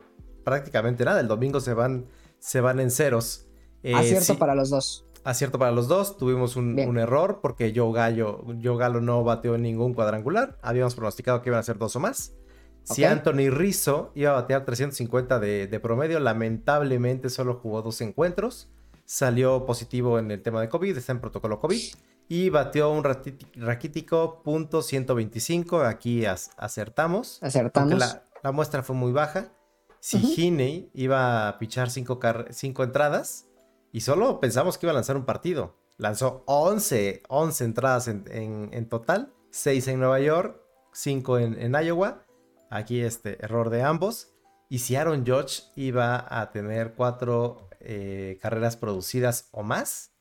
[0.45, 1.21] prácticamente nada.
[1.21, 2.07] El domingo se van,
[2.39, 3.47] se van en ceros.
[3.83, 5.06] Eh, acierto para los dos.
[5.27, 6.17] Acierto para los dos.
[6.17, 10.57] Tuvimos un, error porque Joe Gallo, Joe Galo no bateó ningún cuadrangular.
[10.63, 12.35] Habíamos pronosticado que iban a ser dos o más.
[12.85, 18.71] Si Anthony Rizzo iba a batear 350 de, promedio, lamentablemente solo jugó dos encuentros.
[19.05, 21.81] Salió positivo en el tema de COVID, está en protocolo COVID.
[22.29, 25.81] Y bateó un raquítico punto 125.
[25.81, 27.43] Aquí acertamos.
[27.43, 27.99] Acertamos.
[27.99, 29.49] La, la, muestra fue muy baja
[29.99, 33.47] si uh iba a pichar cinco, cinco, entradas
[33.97, 35.75] y solo pensamos que iba a lanzar un partido.
[35.97, 40.61] Lanzó 11, 11 entradas en, total, 6 en Nueva York,
[40.93, 42.27] 5 en, en Iowa.
[42.69, 44.35] Aquí este error de ambos.
[44.69, 50.13] Y si Aaron Judge iba a tener cuatro eh, carreras producidas o más,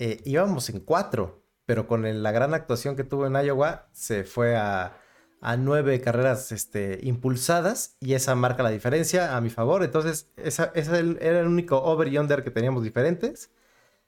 [0.00, 4.24] eh, íbamos en cuatro, pero con el- la gran actuación que tuvo en Iowa, se
[4.24, 4.96] fue a,
[5.42, 9.82] a nueve carreras este, impulsadas y esa marca la diferencia a mi favor.
[9.82, 13.50] Entonces, esa, era el único over y under que teníamos diferentes.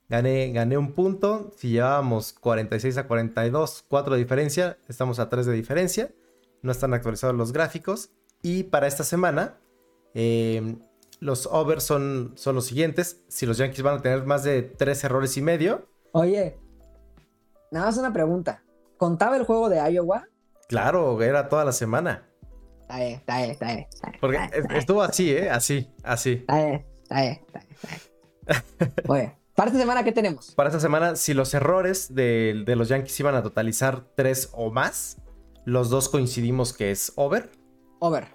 [0.08, 1.50] Gané, gané un punto.
[1.56, 6.10] Si llevábamos 46 a 42, 4 de diferencia, estamos a 3 de diferencia.
[6.62, 8.10] No están actualizados los gráficos.
[8.40, 9.58] Y para esta semana,
[10.14, 10.76] eh,
[11.18, 13.22] los overs son, son los siguientes.
[13.26, 16.56] Si los Yankees van a tener más de 3 errores y medio, Oye,
[17.72, 18.62] nada más una pregunta.
[18.96, 20.28] ¿Contaba el juego de Iowa?
[20.74, 22.28] Claro, era toda la semana.
[22.82, 23.87] Está bien, está bien, está bien.
[23.92, 25.50] está bien, Porque está bien, es- estuvo así, ¿eh?
[25.50, 26.32] Así, así.
[26.32, 28.92] Está bien, está bien, está bien, está bien.
[29.08, 30.52] Oye, para esta semana, ¿qué tenemos?
[30.54, 34.70] Para esta semana, si los errores de, de los Yankees iban a totalizar 3 o
[34.70, 35.18] más,
[35.64, 37.50] los dos coincidimos que es over.
[38.00, 38.26] Over.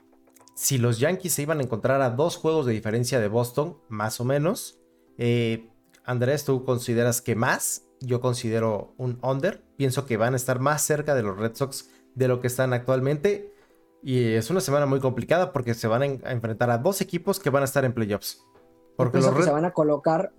[0.55, 4.19] si los Yankees se iban a encontrar a dos juegos de diferencia de Boston, más
[4.19, 4.79] o menos.
[5.17, 5.69] Eh,
[6.05, 7.83] Andrés, ¿tú consideras que más?
[8.01, 9.61] Yo considero un under.
[9.77, 12.73] Pienso que van a estar más cerca de los Red Sox de lo que están
[12.73, 13.53] actualmente.
[14.01, 17.01] Y es una semana muy complicada porque se van a, en- a enfrentar a dos
[17.01, 18.37] equipos que van a estar en playoffs.
[18.37, 20.31] Yo Porque pienso los que se van a colocar,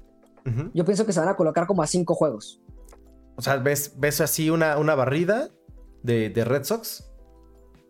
[0.74, 2.61] yo pienso que se van a colocar como a cinco juegos.
[3.37, 5.48] O sea, ¿ves, ves así una, una barrida
[6.02, 7.04] de, de Red Sox?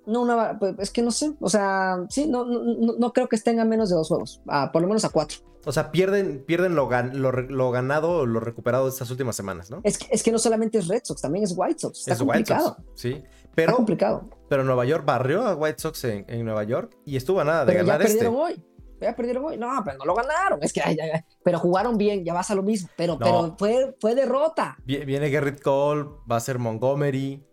[0.07, 1.33] No, una, pues, es que no sé.
[1.41, 4.41] O sea, sí, no, no, no- creo que estén a menos de dos juegos.
[4.49, 5.39] Ah, por lo menos a cuatro.
[5.67, 9.37] O sea, pierden, pierden lo, gan- lo lo ganado o lo recuperado de estas últimas
[9.37, 9.81] semanas, ¿no?
[9.85, 11.99] Es que, es que no solamente es Red Sox, también es White Sox.
[12.01, 12.69] Está Es White complicado.
[12.77, 13.23] Sox, sí.
[13.51, 14.31] Está Pero, complicado.
[14.49, 17.65] pero Nueva York barrió a White Sox en, en Nueva York y estuvo a nada
[17.65, 18.19] de Pero ya ganar este.
[18.19, 18.65] perdieron hoy.
[19.01, 19.57] Ya perdieron hoy.
[19.59, 20.63] No, pero no lo ganaron.
[20.63, 21.21] Es que, ay, ay, ay.
[21.43, 22.89] pero jugaron bien, ya vas a lo mismo.
[22.97, 23.19] Pero, No.
[23.19, 24.77] pero fue, fue derrota.
[24.87, 27.45] Vie- Viene Garrett Cole, va a ser Montgomery.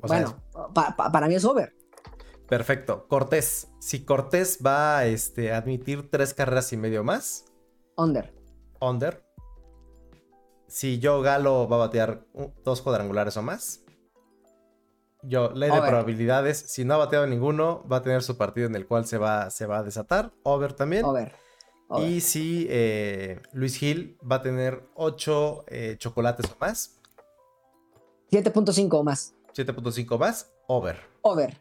[0.00, 1.74] O sea, bueno, pa- pa- para mí es over.
[2.46, 3.06] perfecto.
[3.08, 3.68] Cortés.
[3.80, 7.44] Si Cortés va este, a admitir tres carreras y medio más,
[7.96, 8.32] Under.
[8.80, 9.24] under.
[10.66, 12.24] Si Joe Galo va a batear
[12.64, 13.80] dos cuadrangulares o más.
[15.22, 16.58] Yo, ley de probabilidades.
[16.58, 19.50] Si no ha bateado ninguno, va a tener su partido en el cual se va,
[19.50, 20.32] se va a desatar.
[20.44, 21.04] Over también.
[21.04, 21.34] Over.
[21.88, 22.08] over.
[22.08, 25.64] Y si eh, Luis Gil va a tener 8
[25.98, 26.94] chocolates o más,
[28.30, 29.34] 7.5 o más.
[29.54, 30.96] 7.5 más, over.
[31.22, 31.58] Over.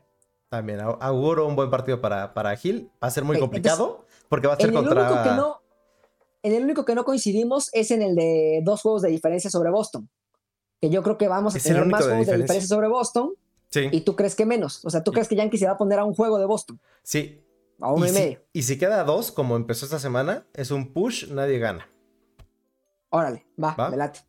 [0.49, 2.89] También au- auguro un buen partido para, para Gil.
[3.03, 5.07] Va a ser muy complicado porque va a ser contra.
[5.09, 5.61] único que no,
[6.43, 9.71] en el único que no coincidimos es en el de dos juegos de diferencia sobre
[9.71, 10.09] Boston.
[10.79, 12.37] Que yo creo que vamos a tener más juegos de diferencia.
[12.43, 13.33] diferencia sobre Boston
[13.69, 14.83] Sí, y tú crees que menos.
[14.85, 16.79] O sea, tú crees que Yankee se va a poner a un juego de Boston,
[17.03, 17.43] sí.
[17.81, 18.41] a uno y, si, medio.
[18.53, 21.89] y si queda a dos, como empezó esta semana, es un push, nadie gana.
[23.09, 23.89] Órale, va, ¿Va?
[23.89, 24.19] me late.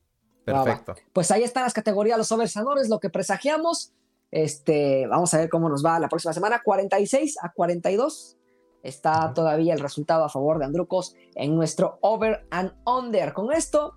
[0.48, 0.64] Va, va.
[0.64, 0.94] Perfecto.
[1.12, 3.92] Pues ahí están las categorías, los oversanores, lo que presagiamos.
[4.30, 6.62] Este, vamos a ver cómo nos va la próxima semana.
[6.64, 8.36] 46 a 42.
[8.82, 13.32] Está todavía el resultado a favor de Andrucos en nuestro over and under.
[13.32, 13.94] Con esto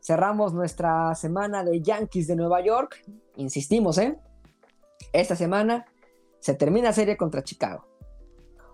[0.00, 3.04] cerramos nuestra semana de Yankees de Nueva York.
[3.36, 4.18] Insistimos, ¿eh?
[5.16, 5.86] Esta semana
[6.40, 7.86] se termina serie contra Chicago.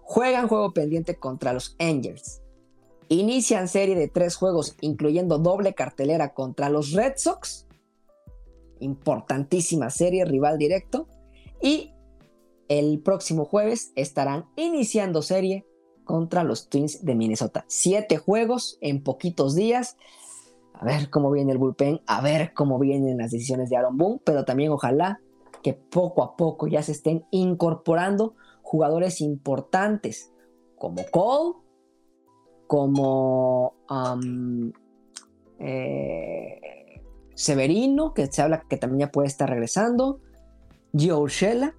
[0.02, 2.42] Juegan juego pendiente contra los Angels.
[3.06, 7.68] Inician serie de tres juegos, incluyendo doble cartelera contra los Red Sox.
[8.80, 11.06] Importantísima serie, rival directo.
[11.62, 11.92] Y
[12.66, 15.64] el próximo jueves estarán iniciando serie
[16.04, 17.64] contra los Twins de Minnesota.
[17.68, 19.96] Siete juegos en poquitos días.
[20.74, 24.20] A ver cómo viene el bullpen, a ver cómo vienen las decisiones de Aaron Boone,
[24.24, 25.20] pero también ojalá
[25.62, 30.32] que poco a poco ya se estén incorporando jugadores importantes
[30.76, 31.54] como Cole,
[32.66, 34.72] como um,
[35.58, 36.60] eh,
[37.34, 40.20] Severino, que se habla que también ya puede estar regresando,
[40.96, 41.74] Gio Urshela,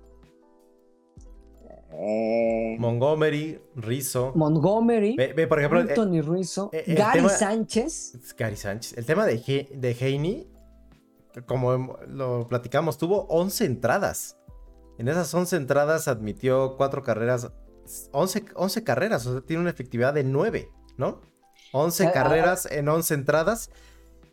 [1.92, 4.32] eh, Montgomery, Rizzo.
[4.36, 8.34] Montgomery, Ve, ve, por ejemplo, eh, Anthony Rizzo, eh, Gary tema- Sánchez.
[8.38, 8.98] Gary Sánchez.
[8.98, 9.96] El tema de, He- de
[11.46, 14.38] como hem- lo platicamos, tuvo 11 entradas.
[14.98, 17.52] En esas 11 entradas admitió 4 carreras,
[18.12, 21.22] 11, 11 carreras, o sea, tiene una efectividad de 9, ¿no?
[21.72, 23.72] 11 Ah, ah, carreras en 11 entradas.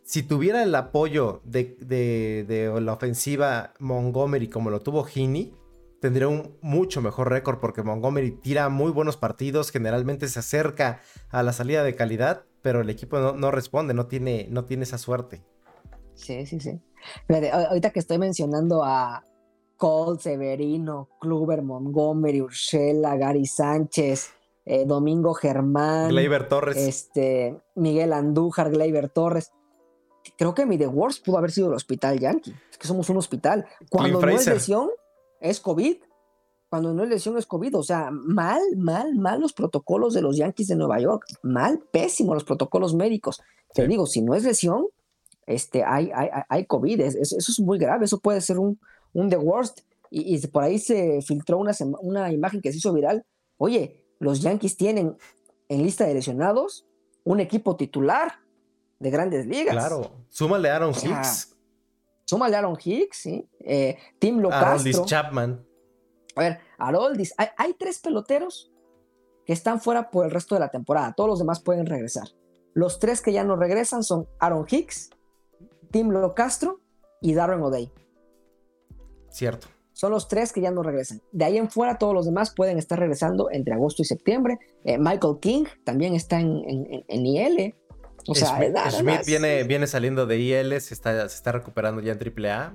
[0.03, 5.53] Si tuviera el apoyo de, de- de la ofensiva Montgomery como lo tuvo Heaney,
[6.01, 11.43] tendría un mucho mejor récord porque Montgomery tira muy buenos partidos, generalmente se acerca a
[11.43, 14.97] la salida de calidad, pero el equipo no, no responde, no tiene, no tiene esa
[14.97, 15.43] suerte.
[16.15, 16.79] Sí, sí, sí.
[17.51, 19.23] Ahorita que estoy mencionando a
[19.77, 24.29] Cole, Severino, Kluber, Montgomery, Urshela, Gary Sánchez,
[24.63, 29.51] eh, Domingo Germán, Gleyber Torres, este, Miguel Andújar, Gleyber Torres.
[30.37, 32.53] Creo que mi The Worst pudo haber sido el hospital Yankee.
[32.69, 33.65] Es que somos un hospital.
[33.89, 34.89] Cuando no es lesión,
[35.39, 35.97] es COVID.
[36.69, 37.75] Cuando no es lesión es COVID.
[37.75, 41.25] O sea, mal, mal, mal los protocolos de los Yankees de Nueva York.
[41.41, 43.41] Mal, pésimo los protocolos médicos.
[43.73, 44.85] Te digo, si no es lesión,
[45.53, 47.01] este, hay, hay, hay COVID.
[47.01, 48.05] eso es muy grave.
[48.05, 48.79] Eso puede ser un,
[49.13, 49.81] un The Worst.
[50.09, 53.25] Y, y por ahí se filtró una, una imagen que se hizo viral.
[53.57, 55.17] Oye, los Yankees tienen
[55.69, 56.85] en lista de lesionados
[57.23, 58.33] un equipo titular
[58.99, 59.73] de grandes ligas.
[59.73, 61.55] Claro, súmale a Aaron Hicks.
[62.25, 63.49] Súmale a Aaron Hicks, ¿sí?
[63.59, 65.05] Eh, Tim Locastro.
[65.05, 65.65] Chapman.
[66.35, 67.33] A ver, Haroldis.
[67.37, 68.71] Hay, hay tres peloteros
[69.45, 71.13] que están fuera por el resto de la temporada.
[71.13, 72.27] Todos los demás pueden regresar.
[72.73, 75.09] Los tres que ya no regresan son Aaron Hicks,
[75.91, 76.79] Tim Locastro
[77.21, 77.91] y Darren O'Day.
[79.29, 79.67] Cierto.
[79.93, 81.21] Son los tres que ya no regresan.
[81.31, 84.57] De ahí en fuera, todos los demás pueden estar regresando entre agosto y septiembre.
[84.83, 86.63] Eh, Michael King también está en,
[87.07, 87.75] en, IL.
[88.27, 88.57] O sea,
[88.89, 92.73] Schmidt, viene, viene saliendo de IL, se está, se está recuperando ya en AAA.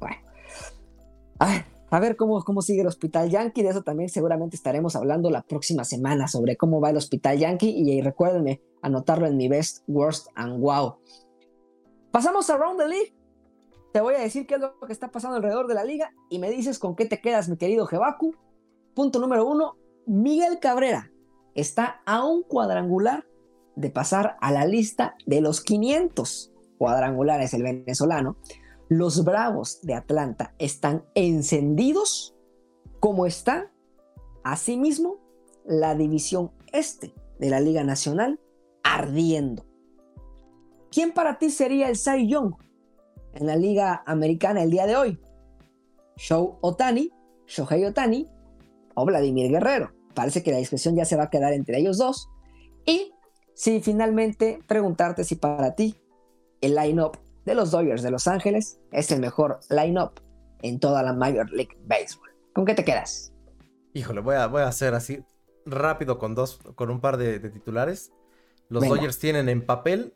[0.00, 0.16] Bueno.
[1.38, 3.62] A ver, cómo, cómo sigue el Hospital Yankee.
[3.62, 7.70] De eso también seguramente estaremos hablando la próxima semana sobre cómo va el Hospital Yankee.
[7.70, 10.96] Y, y recuérdenme anotarlo en mi Best, Worst and Wow.
[12.16, 13.14] Pasamos a Round the League
[13.92, 16.38] te voy a decir qué es lo que está pasando alrededor de la liga y
[16.38, 18.34] me dices con qué te quedas, mi querido Jebaku.
[18.94, 19.76] Punto número uno,
[20.06, 21.12] Miguel Cabrera
[21.54, 23.26] está a un cuadrangular
[23.74, 28.38] de pasar a la lista de los 500 cuadrangulares el venezolano.
[28.88, 32.34] Los Bravos de Atlanta están encendidos
[32.98, 33.70] como está
[34.42, 35.18] asimismo
[35.66, 38.40] la división este de la Liga Nacional
[38.82, 39.65] ardiendo.
[40.96, 42.54] ¿Quién para ti sería el Cy Young
[43.34, 45.20] en la Liga Americana el día de hoy?
[46.16, 47.12] Show Otani,
[47.46, 48.26] Shohei Otani
[48.94, 49.92] o Vladimir Guerrero.
[50.14, 52.30] Parece que la discusión ya se va a quedar entre ellos dos.
[52.86, 53.12] Y
[53.52, 55.96] si finalmente preguntarte si para ti
[56.62, 60.12] el line-up de los Dodgers de Los Ángeles es el mejor line-up
[60.62, 62.30] en toda la Major League Baseball.
[62.54, 63.34] ¿Con qué te quedas?
[63.92, 65.22] Híjole, voy a, voy a hacer así
[65.66, 68.12] rápido con dos, con un par de, titulares.
[68.70, 70.14] Los Dodgers tienen en papel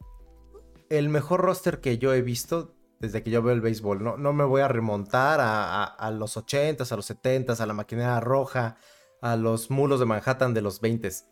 [0.91, 4.03] el mejor roster que yo he visto desde que yo veo el béisbol.
[4.03, 8.21] No, no me voy a remontar a, los 80s, a los 70s, a la maquinaria
[8.21, 8.77] roja,
[9.23, 11.25] a los mulos de Manhattan de los 20s.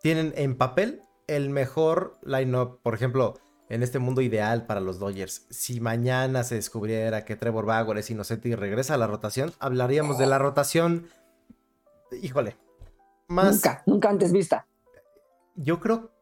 [0.00, 2.80] Tienen en papel el mejor line-up.
[2.82, 3.34] Por ejemplo,
[3.68, 5.46] en este mundo ideal para los Dodgers.
[5.50, 10.18] Si mañana se descubriera que Trevor Bauer es inocente y regresa a la rotación, hablaríamos
[10.18, 11.08] de la rotación.
[12.22, 12.56] Híjole.
[13.28, 13.56] Más...
[13.56, 14.66] Nunca, nunca antes vista.
[15.54, 16.12] Yo creo,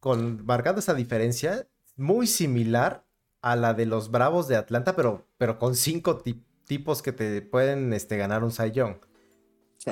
[0.00, 1.66] con marcando esa diferencia,
[1.96, 3.04] muy similar
[3.42, 6.22] a la de los Bravos de Atlanta, pero, pero con cinco
[6.66, 8.96] tipos que te pueden este, ganar un Cy Young.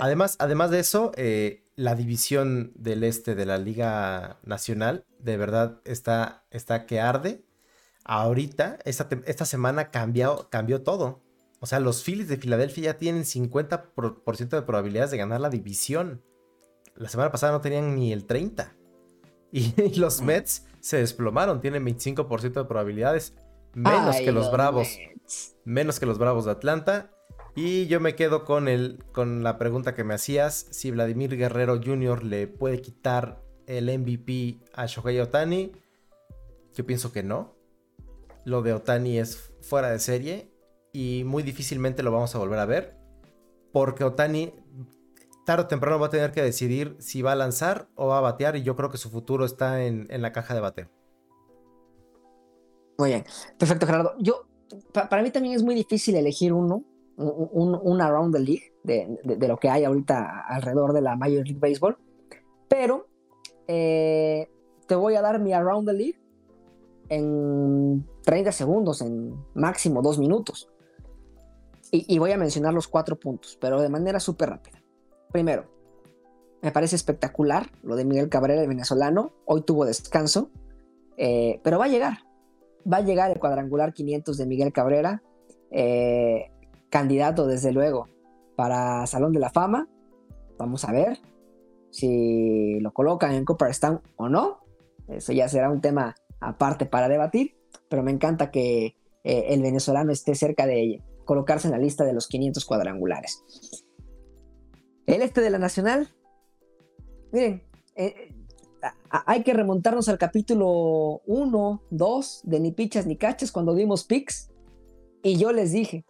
[0.01, 5.81] Además, además de eso, eh, la división del este de la Liga Nacional de verdad
[5.85, 7.45] está, está que arde.
[8.05, 11.23] Ahorita, esta, esta semana cambió, cambió todo.
[11.61, 16.23] O sea, los Phillies de Filadelfia ya tienen 50% de probabilidades de ganar la división.
[16.95, 18.71] La semana pasada no tenían ni el 30%.
[19.57, 23.33] Y, los Mets se desplomaron, tienen 25% de probabilidades.
[23.73, 24.99] Menos que los, Bravos.
[25.65, 27.11] Menos que los Bravos de Atlanta.
[27.57, 30.67] Y yo me quedo con, el, con la pregunta que me hacías.
[30.73, 32.23] Si Vladimir Guerrero Jr.
[32.23, 35.73] le puede quitar el MVP a Shohei Otani.
[36.75, 37.57] Yo pienso que no.
[38.45, 40.53] Lo de Otani es fuera de serie.
[40.93, 42.99] Y muy difícilmente lo vamos a volver a ver.
[43.73, 44.53] Porque Otani
[45.45, 48.21] tarde o temprano va a tener que decidir si va a lanzar o va a
[48.21, 48.57] batear.
[48.57, 50.89] Y yo creo que su futuro está en, en la caja de bateo.
[52.99, 53.25] Muy bien,
[53.59, 54.15] perfecto Gerardo.
[54.19, 54.47] Yo,
[54.93, 56.85] para mí también es muy difícil elegir uno,
[57.17, 61.59] un, un, around the league de, lo que hay ahorita alrededor de la Major League
[61.59, 61.97] Baseball,
[62.69, 63.07] pero
[63.67, 64.49] eh,
[64.87, 66.21] te voy a dar mi around the league
[67.09, 70.71] en 30 segundos, en máximo dos minutos.
[71.91, 74.84] Y, y voy a mencionar los cuatro puntos, pero de manera súper rápida.
[75.35, 75.65] Primero,
[76.63, 79.33] me parece espectacular lo de Miguel Cabrera, el venezolano.
[79.47, 80.53] Hoy tuvo descanso,
[81.17, 82.19] eh, pero va a llegar
[82.87, 85.25] va a llegar el cuadrangular 500 de Miguel Cabrera,
[85.73, 86.53] eh,
[86.89, 88.07] candidato desde luego
[88.55, 89.89] para Salón de la Fama.
[90.57, 91.19] Vamos a ver
[91.91, 94.61] si lo colocan en Cooperstown o no.
[95.09, 97.57] Eso ya será un tema aparte para debatir,
[97.89, 102.13] pero me encanta que eh, el venezolano esté cerca de colocarse en la lista de
[102.13, 103.43] los 500 cuadrangulares.
[105.07, 106.09] El este de la Nacional,
[107.31, 107.63] miren,
[107.95, 108.35] eh,
[109.11, 114.51] hay que remontarnos al capítulo 1, 2 de Ni Pichas ni Cachas cuando dimos picks.
[115.23, 116.05] Y yo les dije,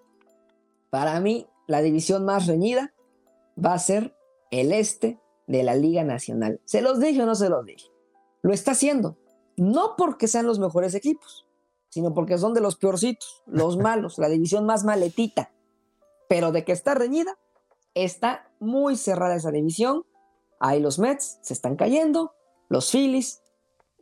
[0.91, 2.95] para mí la división más reñida
[3.63, 4.15] va a ser
[4.51, 6.61] el este de la Liga Nacional.
[6.65, 7.87] ¿Se los dije o no se los dije?
[8.43, 9.17] Lo está haciendo.
[9.57, 11.47] No porque sean los mejores equipos,
[11.89, 15.51] sino porque son de los peorcitos, los malos, la división más maletita.
[16.29, 17.39] pero de que está reñida,
[17.95, 20.05] está muy cerrada esa división.
[20.59, 22.33] Ahí los Mets se están cayendo,
[22.69, 23.43] los Phillies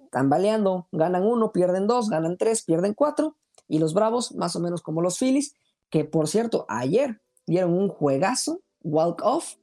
[0.04, 3.36] están baleando, ganan uno, pierden dos, ganan tres, pierden cuatro,
[3.66, 5.54] y los Bravos, más o menos como los Phillies,
[5.90, 9.54] que por cierto, ayer dieron un juegazo, walk-off,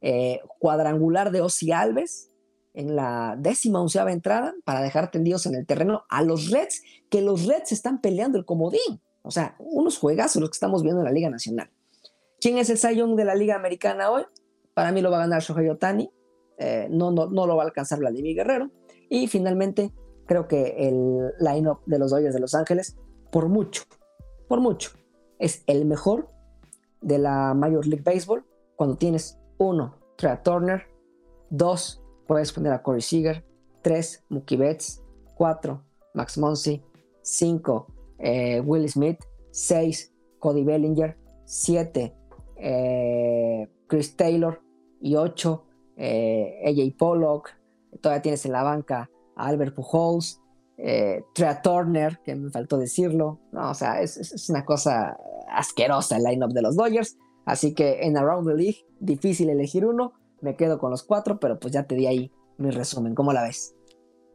[0.00, 2.30] eh, cuadrangular de Ozzy Alves
[2.74, 7.20] en la décima onceava entrada para dejar tendidos en el terreno a los Reds, que
[7.20, 9.02] los Reds están peleando el comodín.
[9.22, 11.70] O sea, unos juegazos los que estamos viendo en la Liga Nacional.
[12.40, 14.22] ¿Quién es el Cy de la Liga Americana hoy?
[14.78, 16.08] Para mí lo va a ganar Shohei Otani.
[16.56, 18.70] Eh, no, no, no lo va a alcanzar Vladimir Guerrero.
[19.10, 19.92] Y finalmente,
[20.24, 22.96] creo que el line-up de los Dodgers de Los Ángeles,
[23.32, 23.82] por mucho,
[24.46, 24.92] por mucho,
[25.40, 26.28] es el mejor
[27.00, 28.44] de la Major League Baseball
[28.76, 30.84] cuando tienes uno, Trey Turner,
[31.50, 33.44] dos, puedes poner a Corey Seager,
[33.82, 35.02] tres, Mookie Betts,
[35.34, 35.82] cuatro,
[36.14, 36.84] Max Muncy,
[37.20, 37.88] cinco,
[38.20, 39.18] eh, Will Smith,
[39.50, 42.14] seis, Cody Bellinger, siete,
[42.54, 44.67] eh, Chris Taylor
[45.00, 45.64] y 8,
[45.96, 47.50] eh, AJ Pollock.
[48.00, 50.40] Todavía tienes en la banca a Albert Pujols,
[50.76, 53.40] eh, Trea Turner, que me faltó decirlo.
[53.52, 55.16] No, o sea, es, una cosa
[55.50, 57.16] asquerosa el lineup de los Dodgers.
[57.44, 60.12] Así que en Around the League, difícil elegir uno.
[60.40, 63.14] Me quedo con los cuatro, pero pues ya te di ahí mi resumen.
[63.14, 63.74] ¿Cómo la ves?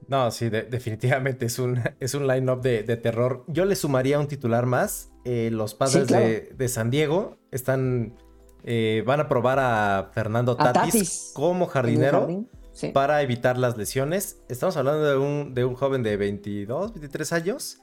[0.08, 3.44] No, sí, definitivamente es un, es un line-up de, terror.
[3.48, 5.12] Yo le sumaría un titular más.
[5.26, 8.16] Eh, los padres de, San Diego están.
[8.64, 12.46] Eh, van a probar a Fernando Tatis, como jardinero
[12.94, 14.38] para evitar las lesiones.
[14.50, 17.78] Estamos hablando de un, de un joven de 22, 23 años.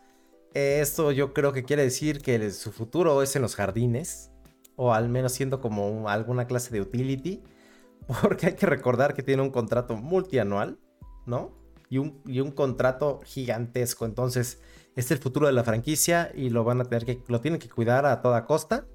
[0.54, 4.30] esto yo creo que quiere decir que su futuro es en los jardines.
[4.76, 7.42] O al menos siendo como alguna clase de utility.
[8.22, 10.78] Porque hay que recordar que tiene un contrato multianual,
[11.26, 11.60] ¿no?
[11.90, 14.06] y un, contrato gigantesco.
[14.06, 14.60] Entonces,
[14.94, 17.68] es el futuro de la franquicia y lo van a tener que, lo tienen que
[17.68, 18.86] cuidar a toda costa.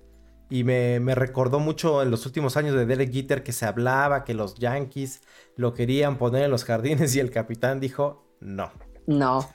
[0.49, 4.33] Y me, recordó mucho en los últimos años de Derek Jeter que se hablaba que
[4.33, 5.21] los Yankees
[5.55, 8.71] lo querían poner en los jardines y el capitán dijo no.
[9.07, 9.49] No.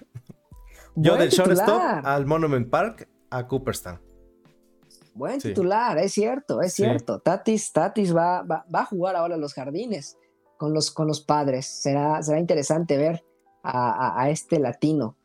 [0.97, 4.01] Yo del shortstop al Monument Park a Cooperstown.
[5.14, 7.20] Buen titular, es cierto, es cierto.
[7.20, 10.16] Tatis, Tatis va, va, a jugar ahora en los jardines
[10.57, 11.66] con los, con los padres.
[11.66, 13.24] Será, será interesante ver
[13.62, 15.16] a, este latino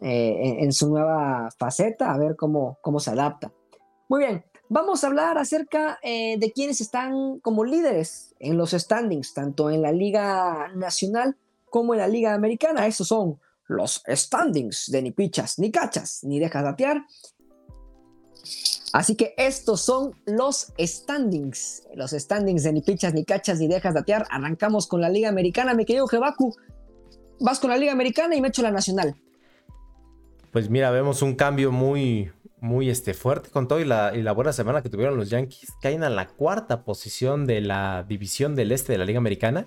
[0.00, 3.52] eh, en, su nueva faceta, a ver cómo, cómo se adapta.
[4.08, 9.34] Muy bien, vamos a hablar acerca eh, de quienes están como líderes en los standings,
[9.34, 11.36] tanto en la Liga Nacional
[11.70, 12.86] como en la Liga Americana.
[12.86, 17.04] Esos son los standings de ni pichas, ni cachas, ni dejas datear.
[18.92, 21.82] Así que estos son los standings.
[21.94, 24.26] Los standings de ni pichas, ni cachas, ni dejas datear.
[24.30, 25.74] Arrancamos con la Liga Americana.
[25.74, 26.54] Mi querido Jebaku,
[27.40, 29.16] vas con la Liga Americana y me echo la Nacional.
[30.52, 32.30] Pues mira, vemos un cambio muy,
[32.64, 35.74] muy este, fuerte con todo y la, buena semana que tuvieron los Yankees.
[35.82, 39.66] Caen a la cuarta posición de la división del este de la Liga Americana.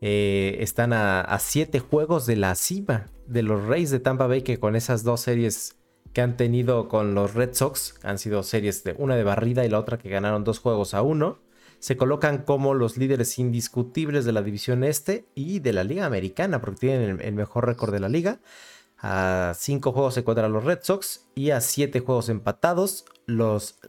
[0.00, 4.58] Eh, están a, siete juegos de la cima de los Reyes de Tampa Bay que
[4.58, 5.76] con esas dos series
[6.12, 9.68] que han tenido con los Red Sox, han sido series de una de barrida y
[9.68, 11.38] la otra que ganaron dos juegos a uno
[11.82, 16.60] se colocan como los líderes indiscutibles de la división este y de la liga americana,
[16.60, 18.38] porque tienen el, mejor récord de la liga.
[19.04, 23.80] A cinco juegos se encuentran los Red Sox y a siete juegos empatados los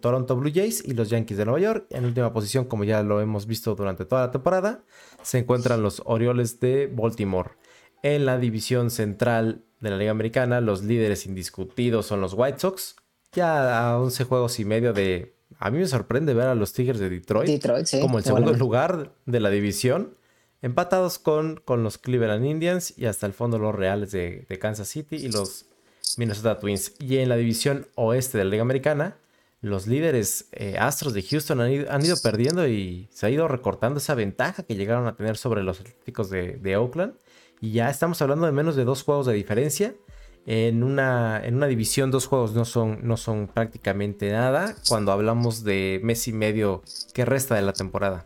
[0.00, 1.86] Toronto Blue Jays y los Yankees de Nueva York.
[1.88, 4.82] En última posición, como ya lo hemos visto durante toda la temporada,
[5.22, 7.52] se encuentran los Orioles de Baltimore.
[8.02, 12.96] En la división central de la Liga Americana, los líderes indiscutidos son los White Sox,
[13.32, 17.00] ya a 11 juegos y medio de a mí me sorprende ver a los Tigres
[17.00, 17.62] de Detroit,
[18.00, 20.14] como el segundo lugar de la división,
[20.62, 25.16] empatados con, con los Cleveland Indians y hasta el fondo los Reales de, Kansas City
[25.16, 25.66] y los
[26.16, 26.94] Minnesota Twins.
[26.98, 29.16] Y en la división oeste de la Liga Americana,
[29.60, 34.14] los líderes eh, Astros de Houston han ido, perdiendo y se ha ido recortando esa
[34.14, 37.14] ventaja que llegaron a tener sobre los Atléticos de, de Oakland.
[37.60, 39.94] Y ya estamos hablando de menos de dos juegos de diferencia
[40.50, 45.62] en una, en una división dos juegos no son, no son prácticamente nada cuando hablamos
[45.62, 46.82] de mes y medio
[47.12, 48.24] que resta de la temporada.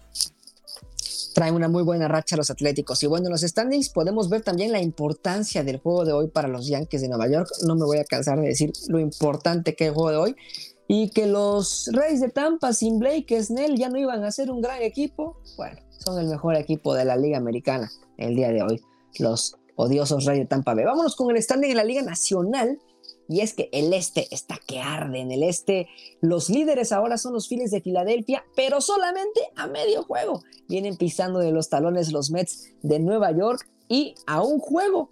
[1.35, 3.03] Traen una muy buena racha los Atléticos.
[3.03, 6.49] Y bueno, en los standings podemos ver también la importancia del juego de hoy para
[6.49, 7.49] los Yankees de Nueva York.
[7.67, 10.37] No me voy a cansar de decir lo importante que es el juego de hoy.
[10.89, 14.61] Y que los Reyes de Tampa sin Blake Snell ya no iban a ser un
[14.61, 15.39] gran equipo.
[15.57, 18.81] Bueno, son el mejor equipo de la Liga Americana el día de hoy.
[19.19, 20.85] Los odiosos Reyes de Tampa Bay.
[20.85, 22.79] Vámonos con el standing en la Liga Nacional.
[23.29, 25.21] Y es que el este está que arde.
[25.21, 25.89] En el este,
[26.21, 30.43] los líderes ahora son los Phillies de Filadelfia, pero solamente a medio juego.
[30.69, 35.11] Vienen pisando de los talones los Mets de Nueva York y a un juego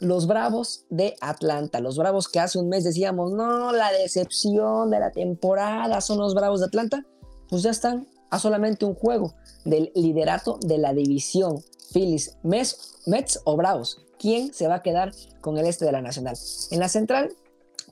[0.00, 1.80] los Bravos de Atlanta.
[1.80, 6.34] Los Bravos que hace un mes decíamos, no, la decepción de la temporada son los
[6.34, 7.06] Bravos de Atlanta.
[7.48, 9.34] pues ya están a solamente un juego
[9.64, 11.62] del liderato de la división.
[11.92, 13.98] Phillies, Mets, Mets o Bravos.
[14.18, 16.36] ¿Quién se va a quedar con el este de la Nacional?
[16.70, 17.34] En la central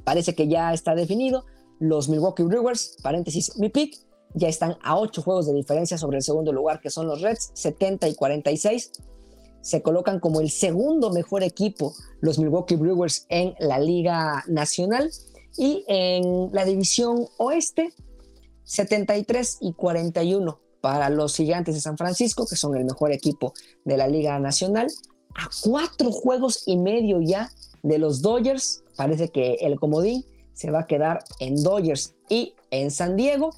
[0.04, 1.44] parece que ya está definido.
[1.78, 3.96] Los Milwaukee Brewers, paréntesis, mi pick,
[4.34, 7.50] ya están a 8 juegos de diferencia sobre el segundo lugar, que son los Reds,
[7.54, 8.92] 70 y 46.
[9.60, 15.10] Se colocan como el segundo mejor equipo los Milwaukee Brewers en la Liga Nacional.
[15.58, 17.92] Y en la división oeste,
[18.64, 23.52] 73 y 41 para los Gigantes de San Francisco, que son el mejor equipo
[23.84, 24.86] de la Liga Nacional.
[25.34, 27.50] A cuatro juegos y medio ya
[27.82, 32.90] de los Dodgers, parece que el comodín se va a quedar en Dodgers y en
[32.90, 33.54] San Diego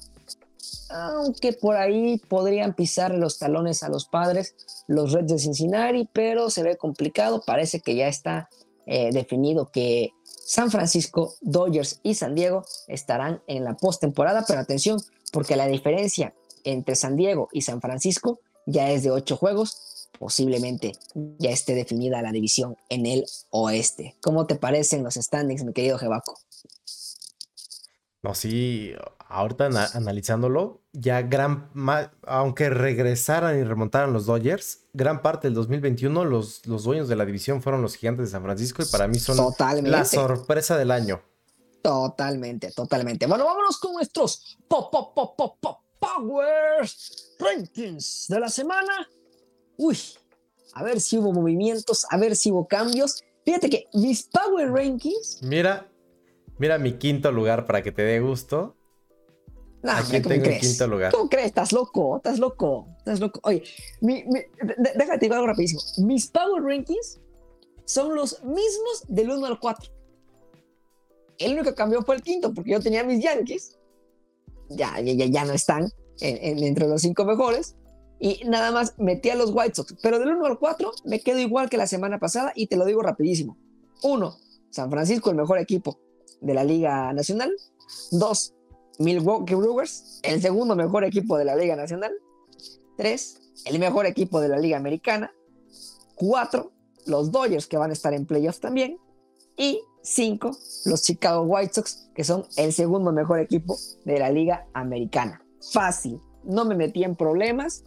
[0.89, 4.55] aunque por ahí podrían pisar los talones a los padres
[4.87, 7.43] los Reds de Cincinnati, pero se ve complicado.
[7.45, 8.47] Parece que ya está
[8.85, 15.01] eh, definido que San Francisco, Dodgers y San Diego estarán en la postemporada, pero atención,
[15.33, 16.33] porque la diferencia
[16.63, 19.92] entre San Diego y San Francisco ya es de ocho juegos,
[20.23, 20.93] posiblemente
[21.37, 24.15] ya esté definida la división en el oeste.
[24.21, 26.39] ¿Cómo te parecen los standings, mi querido Jebaco?
[28.21, 28.93] No, sí,
[29.27, 31.69] ahorita analizándolo, ya gran,
[32.25, 37.25] aunque regresaran y remontaran los Dodgers, gran parte del 2021 los, los dueños de la
[37.25, 39.35] división fueron los gigantes de San Francisco y para mí son
[39.83, 41.21] la sorpresa del año.
[41.81, 43.25] Totalmente, totalmente.
[43.25, 49.09] Bueno, vámonos con nuestros pop, pop, pop, pop, pop, Powers Rankings de la semana.
[49.77, 49.97] Uy,
[50.73, 53.23] a ver si hubo movimientos, a ver si hubo cambios.
[53.45, 55.39] Fíjate que mis Power Rankings.
[55.43, 55.89] Mira,
[56.57, 58.75] Mira mi quinto lugar para que te dé gusto.
[59.81, 61.11] No, Aquí tengo el quinto lugar.
[61.11, 61.47] ¿Cómo crees?
[61.47, 63.41] Estás loco, estás loco, estás loco.
[63.43, 63.63] Oye,
[63.99, 65.81] déjate decir algo rapidísimo.
[66.07, 67.19] Mis Power Rankings
[67.85, 69.91] son los mismos del 1 al 4.
[71.39, 73.77] El único que cambió fue el quinto, porque yo tenía mis Yankees.
[74.69, 77.75] Ya, ya, ya no están entre los cinco mejores.
[78.23, 79.95] Y nada más metí a los White Sox.
[80.01, 82.85] Pero del 1 al 4 me quedo igual que la semana pasada y te lo
[82.85, 83.57] digo rapidísimo.
[84.01, 84.37] 1.
[84.69, 85.99] San Francisco, el mejor equipo
[86.39, 87.51] de la Liga Nacional.
[88.11, 88.53] Dos,
[88.97, 92.13] Milwaukee Brewers, el segundo mejor equipo de la Liga Nacional.
[92.95, 95.33] Tres, el mejor equipo de la Liga Americana.
[96.15, 96.71] Cuatro,
[97.05, 98.99] los Dodgers que van a estar en playoffs también.
[99.57, 100.55] Y cinco,
[100.85, 105.45] los Chicago White Sox que son el segundo mejor equipo de la Liga Americana.
[105.73, 107.83] Fácil, no me metí en problemas.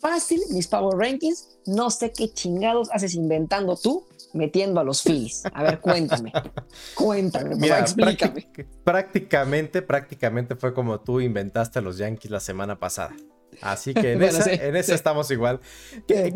[0.00, 1.58] Fácil, mis Power Rankings.
[1.66, 5.42] No sé qué chingados haces inventando tú metiendo a los Phillies.
[5.52, 6.32] A ver, cuéntame.
[6.94, 8.48] cuéntame, Mira, explícame.
[8.84, 13.14] Prácticamente, prácticamente fue como tú inventaste a los Yankees la semana pasada.
[13.60, 14.22] Así que en,
[14.76, 15.60] esa, estamos igual.
[16.06, 16.32] ¿Qué,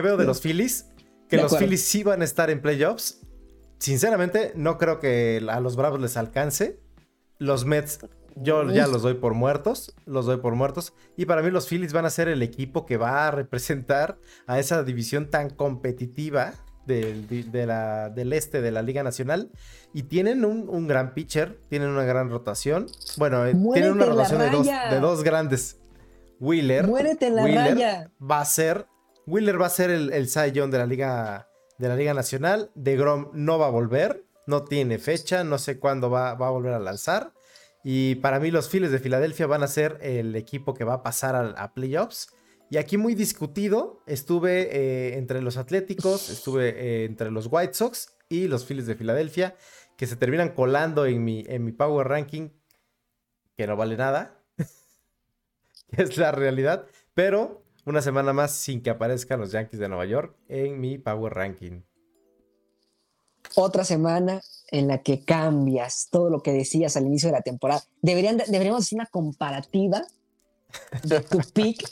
[0.00, 0.86] veo, de los Phillies?
[1.28, 3.20] Que los Phillies sí van a estar en playoffs.
[3.78, 6.80] Sinceramente, no creo que a los Bravos les alcance.
[7.38, 8.00] Los Mets,
[8.40, 9.94] yo ya los doy por muertos.
[10.06, 10.92] Los doy por muertos.
[11.16, 14.58] Y para mí, los Phillies van a ser el equipo que va a representar a
[14.58, 16.54] esa división tan competitiva
[16.86, 19.50] del, este de la Liga Nacional
[19.92, 22.86] y tienen un, gran pitcher, tienen una gran rotación.
[23.16, 25.78] Bueno, eh, tienen una rotación de dos, grandes.
[26.40, 28.12] Wheeler, Muérete la raya.
[28.18, 28.86] va a ser,
[29.26, 32.70] Wheeler va a ser el, el Cy de la Liga de la Liga Nacional.
[32.74, 36.50] De Grom no va a volver, no tiene fecha, no sé cuándo va, va a
[36.50, 37.32] volver a lanzar.
[37.84, 41.02] Y para mí los Phillies de Filadelfia van a ser el equipo que va a
[41.02, 42.28] pasar a playoffs.
[42.70, 48.18] Y aquí muy discutido, estuve eh, entre los Atléticos, estuve eh, entre los White Sox
[48.28, 49.56] y los Phillies de Filadelfia,
[49.96, 52.50] que se terminan colando en mi, en mi Power Ranking,
[53.56, 54.42] que no vale nada,
[55.92, 60.36] es la realidad, pero una semana más sin que aparezcan los Yankees de Nueva York
[60.48, 61.80] en mi Power Ranking.
[63.54, 67.82] Otra semana en la que cambias todo lo que decías al inicio de la temporada.
[68.02, 70.02] Deberían, deberíamos hacer una comparativa
[71.02, 71.88] de tu pick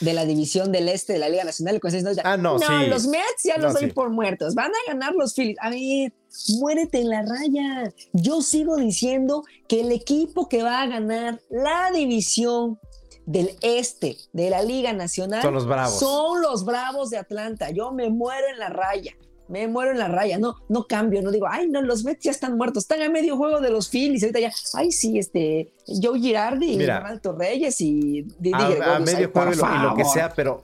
[0.00, 1.80] de la división del este de la Liga Nacional.
[2.24, 4.54] ah, no, no los Mets ya los doy por muertos.
[4.54, 5.58] Van a ganar los Phillies.
[5.60, 6.12] A ver,
[6.60, 7.92] muérete en la raya.
[8.12, 12.78] Yo sigo diciendo que el equipo que va a ganar la división
[13.26, 15.98] del este de la Liga Nacional son los Bravos.
[15.98, 17.70] Son los Bravos de Atlanta.
[17.70, 19.14] Yo me muero en la raya
[19.48, 22.30] me muero en la raya, no, no cambio, no digo, ay, no, los Mets ya
[22.30, 26.18] están muertos, están a medio juego de los Phillies, ahorita ya, ay, sí, este, Joe
[26.18, 30.62] Girardi, y Alto Reyes y Didi a, a medio juego y lo, que sea, pero,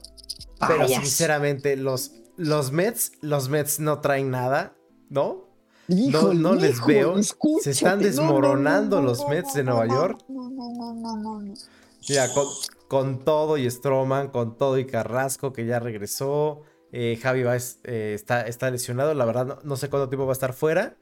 [0.67, 4.75] pero sinceramente, los, los Mets, los Mets no traen nada,
[5.09, 5.49] ¿no?
[5.89, 7.15] no, no les veo.
[7.61, 10.23] Se están desmoronando los Mets de Nueva York.
[12.07, 12.45] Mira, con,
[12.87, 16.61] con todo y Stroman, con todo y Carrasco que ya regresó.
[16.91, 20.33] Eh, Javi va, eh, está, está, lesionado, la verdad no, sé cuánto tiempo va a
[20.33, 20.97] estar fuera.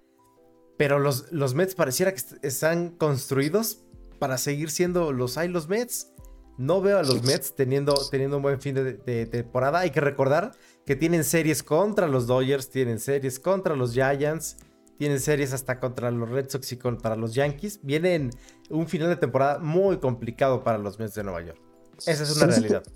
[0.78, 3.80] Pero los, los Mets pareciera que están construidos
[4.20, 6.14] para seguir siendo los hay los Mets.
[6.58, 9.80] No veo a los Mets teniendo, teniendo un buen fin de, de temporada.
[9.80, 10.52] Hay que recordar
[10.86, 14.58] que tienen series contra los Dodgers, tienen series contra los Giants,
[14.98, 17.80] tienen series hasta contra los Red Sox y contra los Yankees.
[17.84, 18.32] Vienen
[18.70, 21.60] un final de temporada muy complicado para los Mets de Nueva York.
[22.06, 22.84] Esa es una Por realidad.
[22.84, 22.92] te-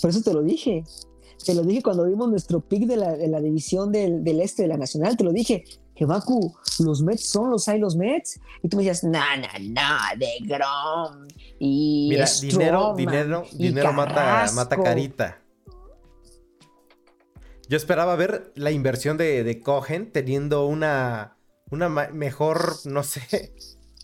[0.00, 0.84] por eso te lo dije.
[1.46, 4.62] Te lo dije cuando vimos nuestro pick de la, de la división del, del este
[4.62, 5.16] de la Nacional.
[5.16, 5.64] Te lo dije.
[6.04, 8.38] Baku, los Mets son los hay los Mets.
[8.62, 11.28] Y tú me decías, no, no, no, de Grom.
[11.58, 14.56] Y Mira, dinero, dinero, dinero mata, Carrasco".
[14.56, 15.40] mata carita.
[17.68, 21.36] Yo esperaba ver la inversión de, de Cohen teniendo una,
[21.70, 23.54] una mejor, no sé,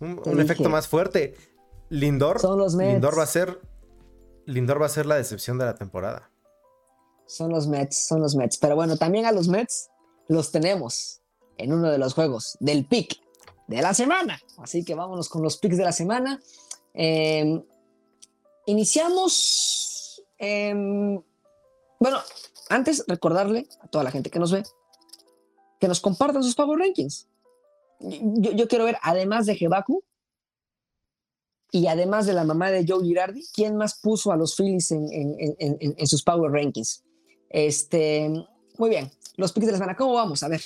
[0.01, 1.35] un, efecto más fuerte.
[1.91, 2.93] Lindor, Son los Mets.
[2.93, 3.61] Lindor va a ser,
[4.47, 6.32] Lindor va a ser la decepción de la temporada.
[7.37, 8.59] Son los Mets, son los Mets.
[8.59, 9.89] Pero bueno, también a los Mets
[10.29, 11.21] los tenemos
[11.59, 13.21] en uno de los juegos del pick
[13.69, 14.41] de la semana.
[14.59, 16.41] Así que vámonos con los picks de la semana.
[16.95, 17.63] Eh,
[18.67, 20.23] iniciamos.
[20.39, 21.23] em,
[22.01, 22.19] bueno,
[22.69, 24.63] antes recordarle a toda la gente que nos ve
[25.79, 27.29] que nos compartan sus Power Rankings.
[28.01, 30.03] Yo, yo quiero ver, además de Jebaku
[31.71, 35.09] y además de la mamá de Joe Girardi, ¿quién más puso a los Phillies en-
[35.13, 37.03] en- en sus Power Rankings?
[37.53, 38.47] Este,
[38.79, 40.43] muy bien, los picks de la semana, ¿cómo vamos?
[40.43, 40.63] A ver.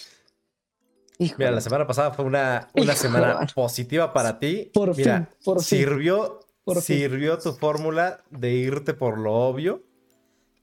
[1.18, 1.37] Híjole.
[1.39, 4.70] Mira, la semana pasada fue una, una semana positiva para ti.
[4.72, 5.78] Por Mira, fin, por fin.
[5.78, 6.80] sirvió, fin.
[6.82, 9.82] sirvió tu fórmula de irte por lo obvio.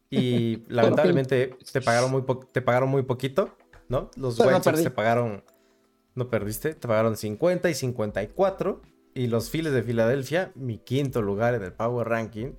[0.10, 3.58] Y lamentablemente te pagaron muy te pagaron muy poquito,
[3.90, 4.12] ¿no?
[4.16, 5.44] Los Pero White Sox te pagaron.
[6.16, 8.82] No perdiste, te pagaron 50 y 54.
[9.16, 12.54] Y los Phillies de Filadelfia, mi quinto lugar en el Power Ranking,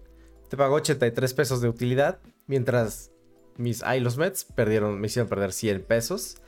[0.48, 2.18] te pagó 83 pesos de utilidad.
[2.46, 3.12] Mientras
[3.56, 6.38] mis ay, los Mets perdieron, me hicieron perder 100 pesos.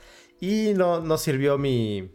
[0.41, 2.13] Y no, no sirvió mi,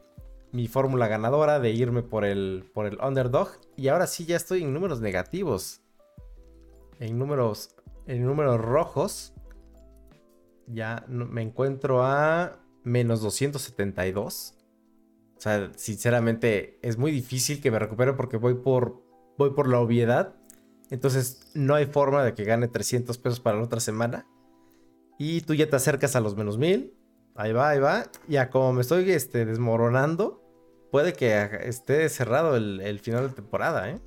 [0.51, 3.49] mi fórmula ganadora de irme por el, por el underdog.
[3.75, 5.81] Y ahora sí ya estoy en números negativos.
[6.99, 7.75] En números,
[8.07, 9.33] en números rojos.
[10.67, 14.55] Ya me encuentro a menos 272.
[15.37, 19.01] O sea, sinceramente es muy difícil que me recupere porque voy por,
[19.37, 20.35] voy por la obviedad.
[20.91, 24.27] Entonces no hay forma de que gane 300 pesos para la otra semana.
[25.23, 26.95] Y tú ya te acercas a los menos 1000.
[27.35, 28.05] Ahí va, ahí va.
[28.27, 30.41] Ya como me estoy este, desmoronando,
[30.91, 33.99] puede que esté cerrado el, el final de temporada, ¿eh?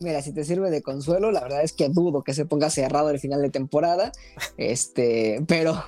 [0.00, 3.10] Mira, si te sirve de consuelo, la verdad es que dudo que se ponga cerrado
[3.10, 4.10] el final de temporada.
[4.56, 5.84] Este, pero,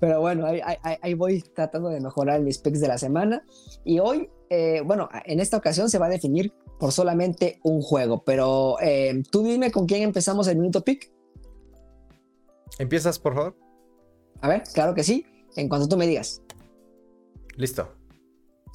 [0.00, 3.44] pero bueno, ahí, ahí- ahí voy tratando de mejorar mis picks de la semana.
[3.84, 8.24] Y hoy, eh, bueno, en esta ocasión se va a definir por solamente un juego.
[8.24, 11.12] Pero eh, tú dime con quién empezamos el minuto pick.
[12.78, 13.56] ¿Empiezas, por favor?
[14.40, 15.26] A ver, claro que sí.
[15.56, 16.42] En cuanto tú me digas.
[17.56, 17.96] Listo.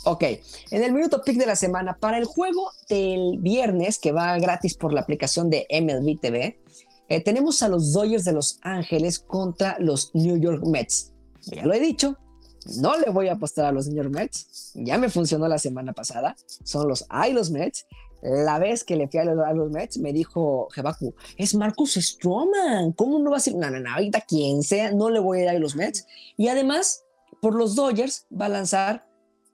[0.04, 0.24] Ok,
[0.72, 4.76] en el minuto pick de la semana, para el juego del viernes, que va gratis
[4.76, 6.60] por la aplicación de MLB TV,
[7.08, 11.14] eh, tenemos a los Dodgers de Los Ángeles contra los New York Mets.
[11.43, 12.18] Ya lo he dicho,
[12.78, 14.72] no le voy a apostar a los New York Mets.
[14.74, 16.36] Ya me funcionó la semana pasada.
[16.64, 17.86] Son los hay los Mets.
[18.26, 21.93] La vez que le fui a los, a los Mets, me dijo Jebaku, es Marcus
[21.93, 22.91] Stroman.
[22.93, 23.55] ¿Cómo no va a ser?
[23.55, 26.07] No, no, no, ahorita quien sea, no le voy a dar a los Mets.
[26.36, 27.03] Y además,
[27.41, 29.07] por los Dodgers va a lanzar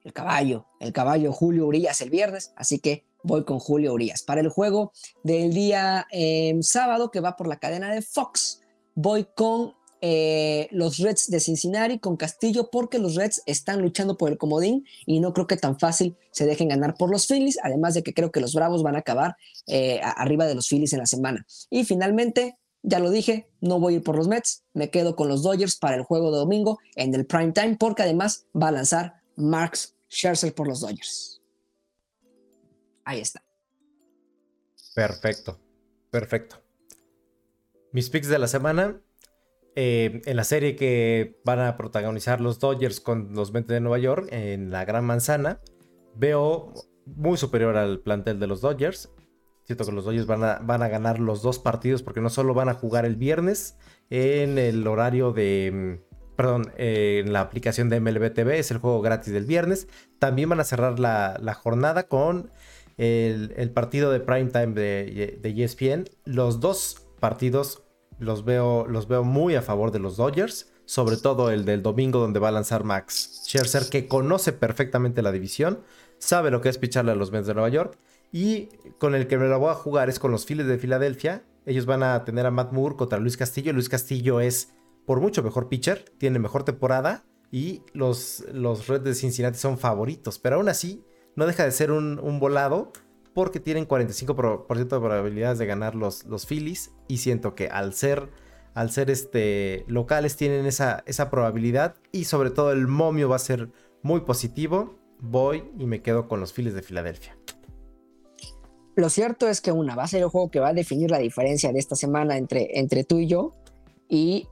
[0.03, 4.23] el caballo, el caballo Julio Urias el viernes, así que voy con Julio Urias.
[4.23, 4.93] Para el juego
[5.23, 8.61] del día eh, sábado que va por la cadena de Fox,
[8.95, 14.31] voy con eh, los Reds de Cincinnati, con Castillo, porque los Reds están luchando por
[14.31, 17.93] el comodín y no creo que tan fácil se dejen ganar por los Phillies, además
[17.93, 19.37] de que creo que los Bravos van a acabar
[19.67, 21.45] eh, arriba de los Phillies en la semana.
[21.69, 25.29] Y finalmente, ya lo dije, no voy a ir por los Mets, me quedo con
[25.29, 28.71] los Dodgers para el juego de domingo en el prime time, porque además va a
[28.71, 31.41] lanzar Marks Scherzer por los Dodgers.
[33.05, 33.43] Ahí está.
[34.95, 35.59] Perfecto.
[36.09, 36.61] Perfecto.
[37.91, 39.01] Mis picks de la semana.
[39.75, 43.99] Eh, en la serie que van a protagonizar los Dodgers con los 20 de Nueva
[43.99, 45.61] York, en la Gran Manzana,
[46.15, 46.73] veo
[47.05, 49.09] muy superior al plantel de los Dodgers.
[49.63, 52.73] Siento que los Dodgers van a, ganar los dos partidos porque no solo van a
[52.73, 53.77] jugar el viernes
[54.09, 55.99] en el horario de...
[56.01, 59.87] mm, Perdón, en la aplicación de MLB TV, es el juego gratis del viernes.
[60.17, 62.49] También van a cerrar la, jornada con
[62.97, 66.05] el, partido de primetime de, de ESPN.
[66.25, 67.83] Los dos partidos
[68.21, 70.71] los veo, los veo muy a favor de los Dodgers.
[70.85, 75.31] Sobre todo el del domingo donde va a lanzar Max Scherzer, que conoce perfectamente la
[75.31, 75.79] división.
[76.17, 77.97] Sabe lo que es picharle a los Mets de Nueva York.
[78.31, 81.43] Y con el que me la voy a jugar es con los Phillies de Filadelfia.
[81.65, 83.73] Ellos van a tener a Matt Moore contra Luis Castillo.
[83.73, 84.73] Luis Castillo es
[85.05, 90.39] por mucho mejor pitcher, tiene mejor temporada y los, los Reds de Cincinnati son favoritos.
[90.39, 91.03] Pero aún así,
[91.35, 92.91] no deja de ser un, un volado
[93.33, 98.29] porque tienen 45% de probabilidades de ganar los, los Phillies y siento que al ser,
[98.73, 103.39] al ser este, locales tienen esa, esa probabilidad y sobre todo el momio va a
[103.39, 103.69] ser
[104.01, 104.97] muy positivo.
[105.19, 107.37] Voy y me quedo con los Phillies de Filadelfia.
[108.95, 111.19] Lo cierto es que una va a ser el juego que va a definir la
[111.19, 113.53] diferencia de esta semana entre, entre tú y yo.
[114.09, 114.47] Y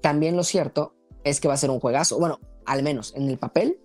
[0.00, 2.18] también lo cierto es que va a ser un juegazo.
[2.18, 3.80] Bueno, al menos en el papel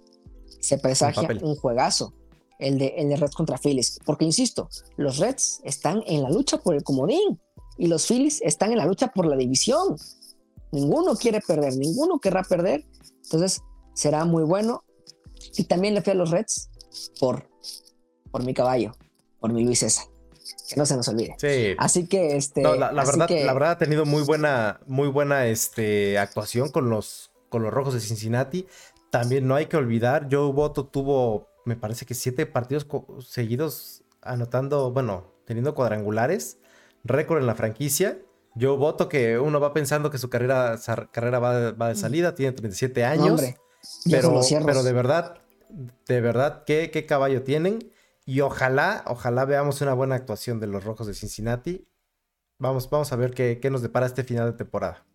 [0.59, 2.13] se presagia un juegazo.
[2.59, 3.99] El de, el de Reds contra Phillies.
[4.05, 7.39] Porque insisto, los Reds están en la lucha por el comodín
[7.77, 9.97] y los Phillies están en la lucha por la división.
[10.71, 12.85] Ninguno quiere perder, ninguno querrá perder.
[13.23, 13.61] Entonces
[13.93, 14.83] será muy bueno.
[15.57, 16.69] Y también le fui a los Reds
[17.19, 17.49] por,
[18.31, 18.93] por mi caballo,
[19.39, 20.05] por mi Luis César.
[20.69, 21.35] Que no se nos olvide.
[21.37, 21.75] Sí.
[21.77, 22.61] Así que este.
[22.61, 27.63] la, verdad, la verdad ha tenido muy buena, muy buena este, actuación con los, con
[27.63, 28.67] los rojos de Cincinnati.
[29.11, 32.87] También no hay que olvidar, Joe Boto tuvo, me parece que siete partidos
[33.27, 36.59] seguidos anotando, bueno, teniendo cuadrangulares,
[37.03, 38.19] récord en la franquicia.
[38.59, 40.79] Joe Boto, que uno va pensando que su carrera,
[41.11, 43.41] carrera va, va, de salida, tiene 37 años.
[44.09, 45.41] pero, pero de verdad,
[46.07, 47.91] de verdad, ¿qué, qué caballo tienen.
[48.25, 51.87] Y ojalá, ojalá veamos una buena actuación de los Rojos de Cincinnati.
[52.57, 55.05] Vamos, vamos a ver qué, qué nos depara este final de temporada.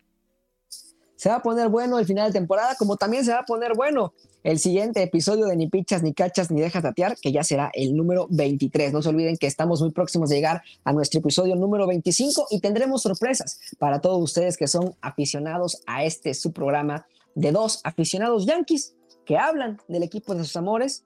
[1.21, 3.75] Se va a poner bueno el final de temporada, como también se va a poner
[3.77, 7.71] bueno el siguiente episodio de Ni Pichas, Ni Cachas, Ni Dejas Tatear, que ya será
[7.75, 8.91] el número 23.
[8.91, 12.61] No se olviden que estamos muy próximos de llegar a nuestro episodio número 25 y
[12.61, 18.47] tendremos sorpresas para todos ustedes que son aficionados a este su programa de dos aficionados
[18.47, 18.95] yankees
[19.27, 21.05] que hablan del equipo de sus amores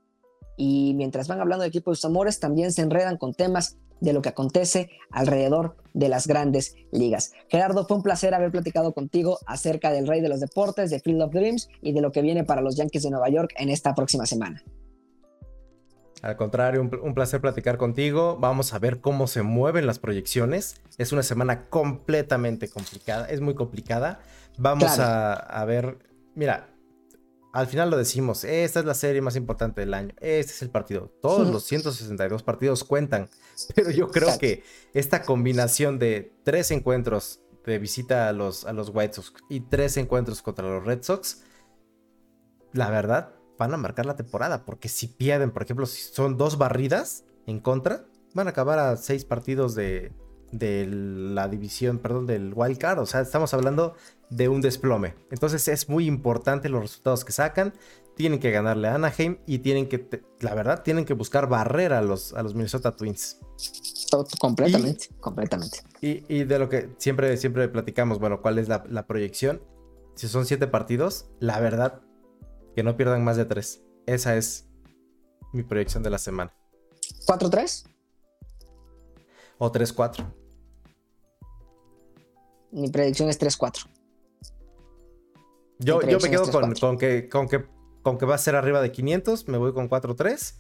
[0.56, 4.12] y mientras van hablando del equipo de sus amores también se enredan con temas de
[4.12, 7.32] lo que acontece alrededor de las grandes ligas.
[7.48, 11.22] Gerardo, fue un placer haber platicado contigo acerca del rey de los deportes, de Field
[11.22, 13.94] of Dreams y de lo que viene para los Yankees de Nueva York en esta
[13.94, 14.62] próxima semana.
[16.22, 18.38] Al contrario, un, placer platicar contigo.
[18.40, 20.80] Vamos a ver cómo se mueven las proyecciones.
[20.96, 24.20] Es una semana completamente complicada, es muy complicada.
[24.56, 25.98] Vamos a, a ver,
[26.34, 26.73] mira,
[27.54, 30.70] al final lo decimos, esta es la serie más importante del año, este es el
[30.70, 31.12] partido.
[31.22, 33.30] Todos los 162 partidos cuentan,
[33.76, 38.90] pero yo creo que esta combinación de tres encuentros de visita a los, a los
[38.92, 41.42] White Sox y tres encuentros contra los Red Sox,
[42.72, 46.58] la verdad, van a marcar la temporada, porque si pierden, por ejemplo, si son dos
[46.58, 50.12] barridas en contra, van a acabar a seis partidos de,
[50.54, 53.00] de la división, perdón, del wild card.
[53.00, 53.94] O sea, estamos hablando
[54.30, 55.14] de un desplome.
[55.30, 57.74] Entonces es muy importante los resultados que sacan.
[58.14, 62.02] Tienen que ganarle a Anaheim y tienen que, la verdad, tienen que buscar barrer a
[62.02, 63.40] los, a los Minnesota Twins.
[64.38, 65.80] Completamente, completamente.
[66.00, 69.60] Y, de lo que siempre, siempre platicamos, bueno, ¿cuál es la, la proyección?
[70.14, 72.02] Si son siete partidos, la verdad,
[72.76, 73.82] que no pierdan más de tres.
[74.06, 74.68] Esa es
[75.52, 76.52] mi proyección de la semana.
[77.26, 77.86] ¿4-3?
[79.58, 80.43] O 3-4.
[82.74, 83.86] Mi predicción es 3-4.
[85.78, 87.64] Yo, yo me quedo con, con, que, con, que,
[88.02, 90.54] con que va a ser arriba de 500, me voy con 4-3,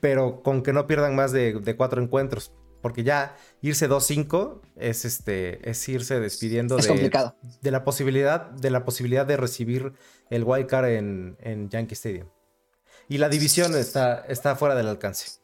[0.00, 2.52] pero con que no pierdan más de, de 4 encuentros.
[2.80, 6.82] Porque ya irse 2-5 es, este, es irse despidiendo de,
[7.60, 9.92] de, la posibilidad, de la posibilidad de recibir
[10.30, 12.28] el wild card en, en Yankee Stadium.
[13.08, 15.38] Y la división está, está fuera del alcance.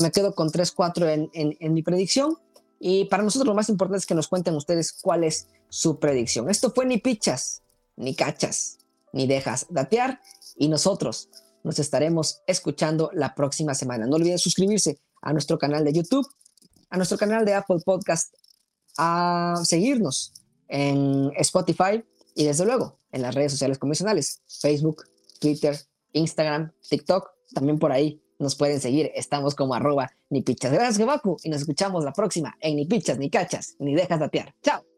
[0.00, 2.36] Me quedo con 3-4 en, en, en mi predicción.
[2.80, 6.48] Y para nosotros lo más importante es que nos cuenten ustedes cuál es su predicción.
[6.48, 7.62] Esto fue ni pichas,
[7.96, 8.78] ni cachas,
[9.12, 10.20] ni dejas datear.
[10.56, 11.28] Y nosotros
[11.64, 14.06] nos estaremos escuchando la próxima semana.
[14.06, 16.26] No olviden suscribirse a nuestro canal de YouTube,
[16.90, 18.34] a nuestro canal de Apple Podcast,
[18.96, 20.32] a seguirnos
[20.68, 22.04] en Spotify
[22.34, 25.04] y desde luego en las redes sociales convencionales, Facebook,
[25.40, 25.78] Twitter,
[26.12, 29.10] Instagram, TikTok, también por ahí nos pueden seguir.
[29.14, 30.72] Estamos como arroba ni pichas.
[30.72, 34.54] Gracias, Gebaku, y nos escuchamos la próxima en Ni pichas, ni cachas, ni dejas datear.
[34.62, 34.97] Chao.